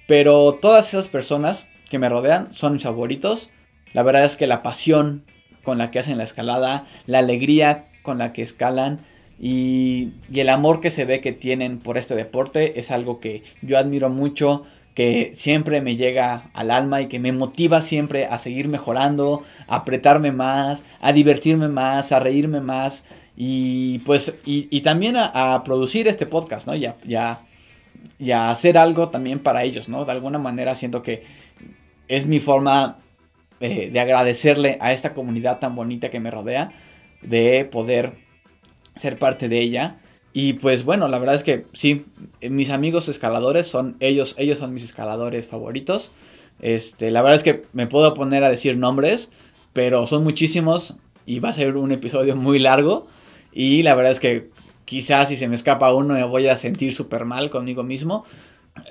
Pero 0.08 0.54
todas 0.62 0.88
esas 0.88 1.10
personas 1.10 1.68
que 1.90 2.00
me 2.00 2.08
rodean 2.08 2.54
son 2.54 2.74
mis 2.74 2.84
favoritos. 2.84 3.50
La 3.92 4.04
verdad 4.04 4.24
es 4.24 4.38
que 4.38 4.48
la 4.48 4.64
pasión 4.64 5.26
con 5.64 5.78
la 5.78 5.92
que 5.92 6.00
hacen 6.00 6.18
la 6.18 6.24
escalada, 6.24 6.86
la 7.08 7.20
alegría 7.20 7.88
con 8.04 8.20
la 8.20 8.32
que 8.32 8.42
escalan 8.42 9.02
y, 9.38 10.12
y 10.32 10.40
el 10.40 10.48
amor 10.48 10.80
que 10.80 10.92
se 10.92 11.04
ve 11.04 11.20
que 11.20 11.34
tienen 11.34 11.80
por 11.80 11.98
este 11.98 12.16
deporte 12.16 12.80
es 12.80 12.90
algo 12.90 13.20
que 13.20 13.44
yo 13.62 13.78
admiro 13.78 14.10
mucho 14.10 14.64
que 14.96 15.34
siempre 15.36 15.82
me 15.82 15.98
llega 15.98 16.50
al 16.54 16.72
alma 16.72 17.02
y 17.02 17.08
que 17.08 17.20
me 17.20 17.34
motiva 17.34 17.82
siempre 17.82 18.26
a 18.26 18.40
seguir 18.40 18.70
mejorando, 18.70 19.44
a 19.68 19.78
apretarme 19.78 20.32
más, 20.32 20.86
a 21.02 21.12
divertirme 21.12 21.68
más, 21.68 22.14
a 22.14 22.22
reírme 22.22 22.62
más 22.62 23.04
y 23.36 24.00
pues 24.00 24.36
y, 24.46 24.82
también 24.82 25.16
a, 25.18 25.62
producir 25.66 26.08
este 26.08 26.26
podcast, 26.26 26.66
¿no? 26.66 26.76
Ya, 26.76 26.96
ya, 27.04 27.42
ya 28.20 28.50
hacer 28.50 28.78
algo 28.78 29.10
también 29.10 29.40
para 29.40 29.64
ellos, 29.64 29.90
¿no? 29.90 30.06
De 30.06 30.14
alguna 30.14 30.40
manera 30.40 30.76
siento 30.76 31.04
que 31.04 31.26
es 32.08 32.26
mi 32.26 32.40
forma 32.40 33.00
eh, 33.60 33.90
de 33.92 34.00
agradecerle 34.00 34.78
a 34.80 34.94
esta 34.94 35.14
comunidad 35.14 35.60
tan 35.60 35.76
bonita 35.76 36.10
que 36.10 36.22
me 36.22 36.32
rodea, 36.32 36.72
de 37.22 37.66
poder 37.66 38.14
ser 38.96 39.20
parte 39.20 39.50
de 39.50 39.60
ella 39.60 39.98
y 40.38 40.52
pues 40.52 40.84
bueno, 40.84 41.08
la 41.08 41.18
verdad 41.18 41.36
es 41.36 41.44
que 41.44 41.66
sí, 41.72 42.08
mis 42.42 42.70
amigos 42.70 43.08
escaladores 43.08 43.68
son 43.68 43.96
ellos, 44.02 44.36
ellos 44.38 44.60
son 44.60 44.74
mis 44.74 44.84
escaladores 44.84 45.48
favoritos. 45.48 46.12
Este, 46.60 47.10
la 47.10 47.22
verdad 47.22 47.38
es 47.38 47.44
que 47.44 47.64
me 47.72 47.88
puedo 47.88 48.14
poner 48.14 48.44
a 48.44 48.50
decir 48.50 48.78
nombres, 48.78 49.30
pero 49.72 50.08
son 50.08 50.26
muchísimos 50.26 50.96
y 51.26 51.40
va 51.40 51.50
a 51.50 51.54
ser 51.54 51.78
un 51.78 51.94
episodio 51.94 52.36
muy 52.36 52.60
largo. 52.60 53.08
Y 53.54 53.84
la 53.84 53.96
verdad 53.96 54.12
es 54.12 54.20
que 54.20 54.50
quizás 54.84 55.30
si 55.30 55.38
se 55.38 55.48
me 55.48 55.56
escapa 55.56 55.94
uno 55.94 56.16
me 56.16 56.26
voy 56.26 56.50
a 56.50 56.58
sentir 56.58 56.94
súper 56.94 57.24
mal 57.24 57.50
conmigo 57.50 57.84
mismo. 57.84 58.26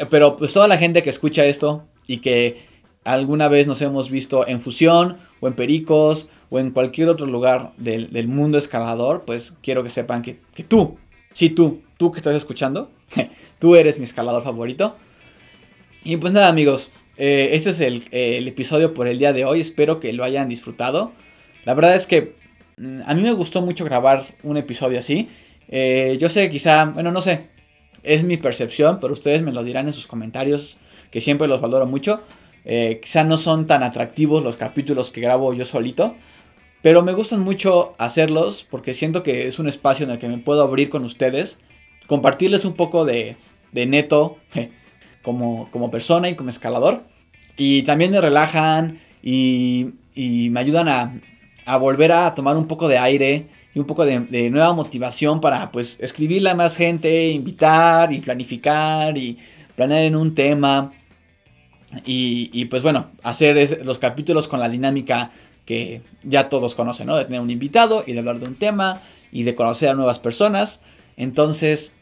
Pero 0.09 0.39
pues 0.39 0.55
toda 0.55 0.67
la 0.67 0.79
gente 0.79 1.03
que 1.03 1.11
escucha 1.11 1.45
esto 1.45 1.85
y 2.07 2.19
que 2.19 2.67
alguna 3.05 3.49
vez 3.49 3.67
nos 3.67 3.83
hemos 3.83 4.09
visto 4.11 4.49
en 4.49 4.63
Fusión 4.63 5.19
o 5.41 5.49
en 5.49 5.53
Pericos 5.53 6.31
o 6.49 6.59
en 6.59 6.71
cualquier 6.71 7.11
otro 7.11 7.27
lugar 7.27 7.73
del, 7.77 8.29
mundo 8.29 8.57
escalador, 8.57 9.25
pues 9.27 9.53
quiero 9.61 9.85
que 9.85 9.91
sepan 9.91 10.23
que, 10.23 10.41
que 10.55 10.65
tú, 10.65 10.97
Sí, 11.35 11.51
tú, 11.51 11.83
tú 11.99 12.13
que 12.13 12.19
estás 12.19 12.35
escuchando, 12.35 12.91
tú 13.59 13.75
eres 13.77 13.99
mi 13.99 14.05
escalador 14.05 14.43
favorito. 14.43 14.97
Y 16.05 16.17
pues 16.17 16.33
nada 16.33 16.49
amigos, 16.49 16.91
eh, 17.17 17.51
este 17.53 17.71
es 17.71 17.81
el, 17.81 18.05
episodio 18.49 18.95
por 18.95 19.09
el 19.09 19.19
día 19.19 19.33
de 19.33 19.45
hoy, 19.45 19.61
espero 19.61 20.01
que 20.01 20.13
lo 20.13 20.25
hayan 20.25 20.49
disfrutado. 20.49 21.13
La 21.65 21.75
verdad 21.75 21.97
es 21.97 22.07
que 22.07 22.37
mm, 22.77 23.01
a 23.05 23.15
mí 23.15 23.23
me 23.23 23.33
gustó 23.33 23.63
mucho 23.63 23.85
grabar 23.85 24.27
un 24.43 24.57
episodio 24.57 24.99
así 24.99 25.29
Eh, 25.69 26.19
yo 26.21 26.31
sé, 26.31 26.51
quizá, 26.51 26.85
bueno, 26.87 27.11
no 27.11 27.21
sé, 27.21 27.49
es 28.05 28.23
mi 28.23 28.37
percepción, 28.37 29.01
pero 29.01 29.13
ustedes 29.13 29.43
me 29.43 29.53
lo 29.53 29.65
dirán 29.65 29.87
en 29.89 29.93
sus 29.93 30.07
comentarios, 30.07 30.77
que 31.11 31.21
siempre 31.21 31.49
los 31.49 31.61
valoro 31.61 31.87
mucho. 31.87 32.23
Eh, 32.65 33.01
quizá 33.03 33.25
no 33.25 33.39
son 33.39 33.67
tan 33.67 33.83
atractivos 33.83 34.45
los 34.45 34.57
capítulos 34.57 35.11
que 35.11 35.21
grabo 35.21 35.53
yo 35.53 35.65
solito, 35.65 36.17
pero 36.85 37.03
me 37.03 37.15
gustan 37.15 37.41
mucho 37.41 37.95
hacerlos 37.97 38.67
porque 38.71 38.93
siento 38.93 39.23
que 39.23 39.49
es 39.49 39.59
un 39.59 39.71
espacio 39.71 40.05
en 40.05 40.11
el 40.11 40.19
que 40.19 40.29
me 40.29 40.37
puedo 40.37 40.63
abrir 40.63 40.91
con 40.91 41.03
ustedes, 41.03 41.57
compartirles 42.07 42.67
un 42.67 42.75
poco 42.75 43.07
de, 43.07 43.37
de 43.73 43.87
neto 43.87 44.37
como, 45.23 45.71
como 45.71 45.91
persona 45.91 46.29
y 46.29 46.35
como 46.35 46.51
escalador. 46.51 47.05
Y 47.57 47.85
también 47.85 48.11
me 48.11 48.21
relajan 48.21 49.01
y, 49.23 49.95
y 50.15 50.51
me 50.51 50.61
ayudan 50.61 50.89
a, 50.89 51.19
a 51.65 51.79
volver 51.79 52.13
a 52.13 52.35
tomar 52.35 52.59
un 52.59 52.67
poco 52.67 52.87
de 52.87 52.99
aire 52.99 53.47
y 53.75 53.79
un 53.79 53.87
poco 53.87 54.05
de, 54.05 54.51
nueva 54.51 54.75
motivación 54.75 55.41
para 55.41 55.73
pues 55.73 55.97
escribirle 56.01 56.51
a 56.51 56.55
más 56.55 56.77
gente, 56.77 57.31
invitar 57.31 58.13
y 58.13 58.19
planificar 58.19 59.17
y 59.17 59.39
planear 59.75 60.05
en 60.05 60.17
un 60.17 60.35
tema. 60.35 60.93
Y, 62.05 62.67
pues 62.67 62.83
bueno, 62.83 63.07
hacer 63.23 63.83
los 63.87 63.99
capítulos 63.99 64.49
con 64.49 64.61
la 64.61 64.69
dinámica 64.69 65.31
que 65.65 66.03
ya 66.23 66.49
todos 66.49 66.75
conocen, 66.75 67.07
¿no? 67.07 67.17
De 67.17 67.25
tener 67.25 67.41
un 67.41 67.51
invitado 67.51 68.05
y 68.07 68.13
de 68.13 68.19
hablar 68.19 68.39
de 68.39 68.47
un 68.47 68.55
tema 68.55 69.01
y 69.33 69.43
de 69.45 69.55
conocer 69.55 69.89
a 69.89 69.95
nuevas 69.95 70.19
personas. 70.19 70.81
Entonces, 71.17 71.93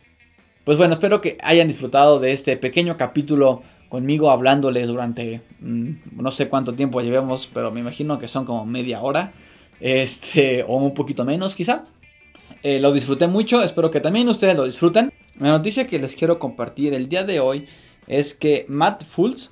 pues 0.65 0.79
bueno, 0.79 0.95
espero 0.95 1.21
que 1.21 1.39
hayan 1.43 1.69
disfrutado 1.69 2.21
de 2.21 2.33
este 2.33 2.57
pequeño 2.57 2.97
capítulo 2.97 3.63
conmigo 3.89 4.31
hablándoles 4.31 4.89
durante 4.89 5.43
mm, 5.61 5.91
no 6.17 6.33
sé 6.33 6.49
cuánto 6.49 6.75
tiempo 6.75 7.01
llevemos, 7.01 7.51
pero 7.53 7.71
me 7.71 7.81
imagino 7.81 8.19
que 8.19 8.29
son 8.29 8.45
como 8.45 8.65
media 8.65 9.03
hora 9.03 9.33
este, 9.81 10.65
o 10.67 10.77
un 10.77 10.95
poquito 10.95 11.25
menos 11.25 11.55
quizá. 11.55 11.85
Eh, 12.63 12.81
lo 12.81 12.93
disfruté 12.93 13.27
mucho, 13.27 13.63
espero 13.63 13.91
que 13.91 14.01
también 14.01 14.29
ustedes 14.29 14.57
lo 14.57 14.65
disfruten. 14.65 15.13
La 15.39 15.49
noticia 15.49 15.87
que 15.87 15.99
les 15.99 16.15
quiero 16.15 16.39
compartir 16.39 16.95
el 16.95 17.09
día 17.09 17.25
de 17.25 17.41
hoy 17.41 17.67
es 18.07 18.35
que 18.35 18.65
Matt 18.69 19.05
Fultz 19.05 19.51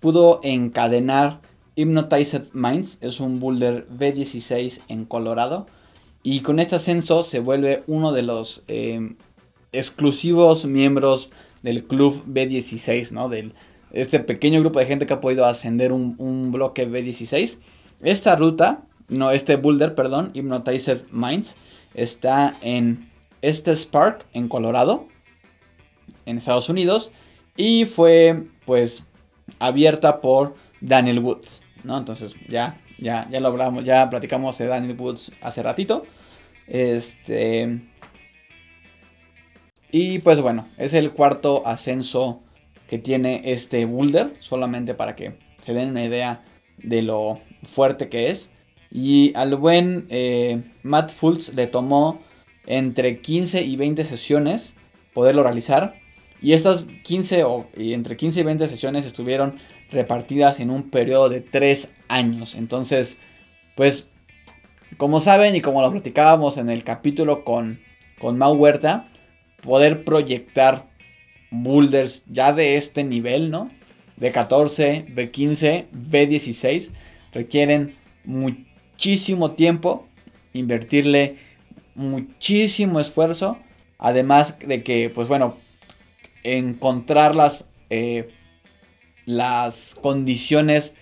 pudo 0.00 0.40
encadenar 0.42 1.40
Hypnotized 1.76 2.52
Minds, 2.52 2.98
es 3.00 3.20
un 3.20 3.40
boulder 3.40 3.86
B16 3.88 4.80
en 4.88 5.04
Colorado, 5.04 5.66
y 6.22 6.40
con 6.40 6.60
este 6.60 6.76
ascenso 6.76 7.22
se 7.22 7.40
vuelve 7.40 7.82
uno 7.86 8.12
de 8.12 8.22
los 8.22 8.62
eh, 8.68 9.14
exclusivos 9.72 10.66
miembros 10.66 11.30
del 11.62 11.84
club 11.84 12.22
B16, 12.26 13.12
¿no? 13.12 13.28
Del, 13.28 13.54
este 13.92 14.20
pequeño 14.20 14.60
grupo 14.60 14.78
de 14.78 14.86
gente 14.86 15.06
que 15.06 15.14
ha 15.14 15.20
podido 15.20 15.46
ascender 15.46 15.92
un, 15.92 16.52
bloque 16.52 16.88
B16. 16.88 17.58
Esta 18.02 18.36
ruta 18.36 18.82
no, 19.08 19.30
este 19.30 19.56
boulder, 19.56 19.94
perdón, 19.94 20.30
Hypnotizer 20.34 21.04
Minds, 21.10 21.56
está 21.94 22.54
en 22.62 23.10
este 23.42 23.74
Spark, 23.74 24.24
en 24.32 24.48
Colorado, 24.48 25.08
en 26.26 26.38
Estados 26.38 26.68
Unidos, 26.68 27.10
y 27.56 27.86
fue, 27.86 28.46
pues, 28.66 29.06
abierta 29.58 30.20
por 30.20 30.54
Daniel 30.80 31.20
Woods, 31.20 31.62
¿no? 31.84 31.98
Entonces, 31.98 32.34
ya, 32.48 32.80
ya, 32.98 33.28
ya 33.30 33.40
lo 33.40 33.48
hablamos, 33.48 33.84
ya 33.84 34.08
platicamos 34.10 34.58
de 34.58 34.66
Daniel 34.66 34.96
Woods 34.98 35.32
hace 35.40 35.62
ratito. 35.62 36.06
Este... 36.66 37.80
Y 39.92 40.20
pues 40.20 40.40
bueno, 40.40 40.68
es 40.78 40.94
el 40.94 41.10
cuarto 41.10 41.66
ascenso 41.66 42.42
que 42.88 42.98
tiene 42.98 43.42
este 43.44 43.84
boulder, 43.86 44.34
solamente 44.40 44.94
para 44.94 45.16
que 45.16 45.36
se 45.64 45.74
den 45.74 45.90
una 45.90 46.04
idea 46.04 46.44
de 46.78 47.02
lo 47.02 47.40
fuerte 47.64 48.08
que 48.08 48.30
es. 48.30 48.50
Y 48.90 49.32
al 49.36 49.54
buen 49.56 50.06
eh, 50.10 50.62
Matt 50.82 51.12
Fultz 51.12 51.54
le 51.54 51.66
tomó 51.66 52.20
entre 52.66 53.20
15 53.20 53.62
y 53.62 53.76
20 53.76 54.04
sesiones 54.04 54.74
poderlo 55.12 55.42
realizar. 55.42 55.94
Y 56.42 56.52
estas 56.52 56.84
15 57.04 57.44
o 57.44 57.68
entre 57.76 58.16
15 58.16 58.40
y 58.40 58.42
20 58.42 58.68
sesiones 58.68 59.06
estuvieron 59.06 59.56
repartidas 59.90 60.60
en 60.60 60.70
un 60.70 60.90
periodo 60.90 61.28
de 61.28 61.40
3 61.40 61.90
años. 62.08 62.54
Entonces, 62.54 63.18
pues, 63.76 64.08
como 64.96 65.20
saben 65.20 65.54
y 65.54 65.60
como 65.60 65.82
lo 65.82 65.90
platicábamos 65.90 66.56
en 66.56 66.70
el 66.70 66.84
capítulo 66.84 67.44
con, 67.44 67.80
con 68.18 68.38
Mau 68.38 68.54
Huerta, 68.54 69.08
poder 69.62 70.04
proyectar 70.04 70.86
boulders 71.50 72.24
ya 72.26 72.52
de 72.52 72.76
este 72.76 73.04
nivel, 73.04 73.50
¿no? 73.50 73.70
De 74.16 74.32
14, 74.32 75.06
B15, 75.06 75.86
B16, 75.92 76.90
requieren 77.32 77.94
muchísimo 78.24 79.52
tiempo, 79.52 80.06
invertirle 80.52 81.36
muchísimo 81.94 83.00
esfuerzo, 83.00 83.58
además 83.98 84.58
de 84.60 84.82
que, 84.82 85.10
pues 85.10 85.28
bueno, 85.28 85.56
encontrar 86.42 87.34
las, 87.34 87.66
eh, 87.90 88.30
las 89.30 89.94
condiciones 89.94 90.94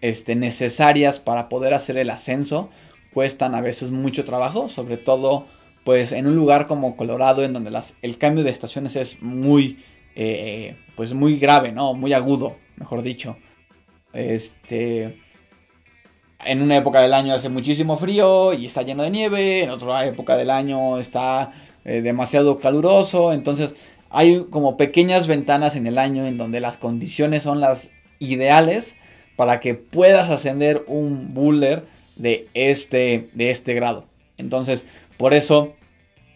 este, 0.00 0.34
necesarias 0.36 1.18
para 1.18 1.48
poder 1.48 1.74
hacer 1.74 1.96
el 1.96 2.10
ascenso 2.10 2.70
cuestan 3.12 3.54
a 3.54 3.60
veces 3.60 3.90
mucho 3.90 4.24
trabajo, 4.24 4.68
sobre 4.68 4.96
todo 4.96 5.46
pues 5.84 6.12
en 6.12 6.26
un 6.26 6.36
lugar 6.36 6.68
como 6.68 6.96
Colorado 6.96 7.44
en 7.44 7.52
donde 7.52 7.76
el 8.02 8.18
cambio 8.18 8.44
de 8.44 8.50
estaciones 8.50 8.96
es 8.96 9.20
muy 9.20 9.82
eh, 10.14 10.76
pues 10.94 11.12
muy 11.14 11.38
grave, 11.38 11.72
¿no? 11.72 11.94
Muy 11.94 12.12
agudo, 12.12 12.56
mejor 12.76 13.02
dicho. 13.02 13.36
Este 14.12 15.18
en 16.44 16.62
una 16.62 16.76
época 16.76 17.00
del 17.00 17.14
año 17.14 17.34
hace 17.34 17.48
muchísimo 17.48 17.96
frío 17.96 18.52
y 18.52 18.66
está 18.66 18.82
lleno 18.82 19.02
de 19.02 19.10
nieve, 19.10 19.64
en 19.64 19.70
otra 19.70 20.06
época 20.06 20.36
del 20.36 20.50
año 20.50 20.98
está 20.98 21.52
eh, 21.84 22.02
demasiado 22.02 22.58
caluroso, 22.58 23.32
entonces 23.32 23.74
hay 24.12 24.46
como 24.50 24.76
pequeñas 24.76 25.26
ventanas 25.26 25.74
en 25.74 25.86
el 25.86 25.98
año 25.98 26.26
en 26.26 26.36
donde 26.36 26.60
las 26.60 26.76
condiciones 26.76 27.42
son 27.42 27.60
las 27.60 27.90
ideales 28.18 28.94
para 29.36 29.58
que 29.58 29.74
puedas 29.74 30.30
ascender 30.30 30.84
un 30.86 31.30
boulder 31.32 31.84
de 32.16 32.48
este, 32.52 33.30
de 33.32 33.50
este 33.50 33.74
grado. 33.74 34.06
Entonces, 34.36 34.84
por 35.16 35.32
eso 35.32 35.74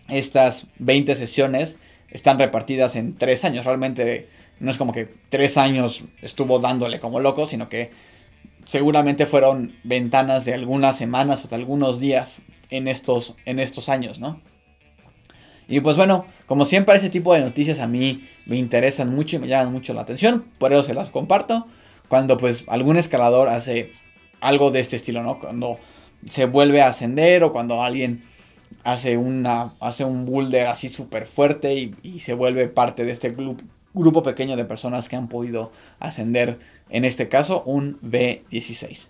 estas 0.08 0.68
20 0.78 1.14
sesiones 1.14 1.76
están 2.10 2.38
repartidas 2.38 2.96
en 2.96 3.16
3 3.16 3.44
años. 3.44 3.66
Realmente 3.66 4.28
no 4.58 4.70
es 4.70 4.78
como 4.78 4.92
que 4.92 5.08
3 5.28 5.58
años 5.58 6.04
estuvo 6.22 6.58
dándole 6.58 6.98
como 6.98 7.20
loco, 7.20 7.46
sino 7.46 7.68
que 7.68 7.90
seguramente 8.66 9.26
fueron 9.26 9.76
ventanas 9.84 10.46
de 10.46 10.54
algunas 10.54 10.96
semanas 10.96 11.44
o 11.44 11.48
de 11.48 11.56
algunos 11.56 12.00
días 12.00 12.40
en 12.70 12.88
estos, 12.88 13.36
en 13.44 13.58
estos 13.58 13.90
años, 13.90 14.18
¿no? 14.18 14.40
Y 15.68 15.81
pues 15.81 15.96
bueno, 15.96 16.26
como 16.46 16.64
siempre 16.64 16.96
ese 16.96 17.11
tipo 17.11 17.35
de 17.35 17.40
noticias 17.40 17.81
a 17.81 17.87
mí 17.87 18.26
me 18.46 18.57
interesan 18.57 19.14
mucho 19.14 19.37
y 19.37 19.38
me 19.40 19.48
llaman 19.48 19.72
mucho 19.72 19.94
la 19.94 20.02
atención, 20.02 20.44
por 20.59 20.72
eso 20.72 20.85
se 20.85 20.94
las 20.94 21.11
comparto. 21.11 21.66
Cuando 22.09 22.37
pues 22.37 22.64
algún 22.68 22.96
escalador 22.96 23.48
hace 23.48 23.92
algo 24.40 24.70
de 24.70 24.81
este 24.81 24.96
estilo, 24.96 25.22
¿no? 25.22 25.40
Cuando 25.40 25.79
se 26.31 26.46
vuelve 26.46 26.83
a 26.83 26.88
ascender 26.88 27.42
o 27.42 27.52
cuando 27.52 27.83
alguien 27.83 28.22
hace, 28.85 29.16
una, 29.16 29.72
hace 29.81 30.05
un 30.05 30.24
boulder 30.24 30.68
así 30.68 30.88
súper 30.88 31.26
fuerte 31.26 31.92
y, 32.02 32.18
se 32.20 32.35
vuelve 32.35 32.68
parte 32.68 33.05
de 33.05 33.12
este 33.12 33.35
grupo 33.92 34.22
pequeño 34.22 34.57
de 34.57 34.64
personas 34.64 35.09
que 35.09 35.16
han 35.16 35.29
podido 35.29 35.72
ascender, 35.98 36.59
en 36.90 37.05
este 37.05 37.29
caso, 37.29 37.62
un 37.64 38.00
B16. 38.00 39.09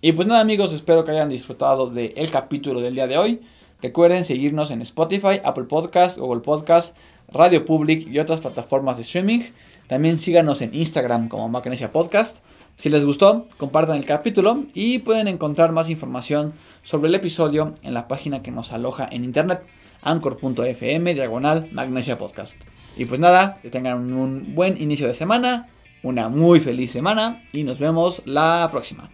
Y 0.00 0.12
pues 0.12 0.28
nada 0.28 0.40
amigos, 0.40 0.72
espero 0.72 1.04
que 1.04 1.12
hayan 1.12 1.28
disfrutado 1.28 1.88
del 1.88 2.30
capítulo 2.30 2.80
del 2.80 2.94
día 2.94 3.06
de 3.06 3.16
hoy. 3.16 3.40
Recuerden 3.84 4.24
seguirnos 4.24 4.70
en 4.70 4.80
Spotify, 4.80 5.42
Apple 5.44 5.64
Podcast, 5.64 6.16
Google 6.16 6.40
Podcast, 6.40 6.96
Radio 7.30 7.66
Public 7.66 8.08
y 8.08 8.18
otras 8.18 8.40
plataformas 8.40 8.96
de 8.96 9.02
streaming. 9.02 9.40
También 9.88 10.16
síganos 10.16 10.62
en 10.62 10.74
Instagram 10.74 11.28
como 11.28 11.50
Magnesia 11.50 11.92
Podcast. 11.92 12.38
Si 12.78 12.88
les 12.88 13.04
gustó, 13.04 13.46
compartan 13.58 13.98
el 13.98 14.06
capítulo 14.06 14.64
y 14.72 15.00
pueden 15.00 15.28
encontrar 15.28 15.72
más 15.72 15.90
información 15.90 16.54
sobre 16.82 17.10
el 17.10 17.14
episodio 17.14 17.74
en 17.82 17.92
la 17.92 18.08
página 18.08 18.42
que 18.42 18.50
nos 18.50 18.72
aloja 18.72 19.06
en 19.12 19.22
internet 19.22 19.60
anchor.fm 20.00 21.12
diagonal 21.12 21.68
magnesia 21.70 22.16
podcast. 22.16 22.54
Y 22.96 23.04
pues 23.04 23.20
nada, 23.20 23.58
que 23.60 23.68
tengan 23.68 24.14
un 24.14 24.54
buen 24.54 24.80
inicio 24.80 25.06
de 25.06 25.12
semana, 25.12 25.68
una 26.02 26.30
muy 26.30 26.58
feliz 26.58 26.90
semana 26.90 27.44
y 27.52 27.64
nos 27.64 27.78
vemos 27.78 28.22
la 28.24 28.66
próxima. 28.70 29.10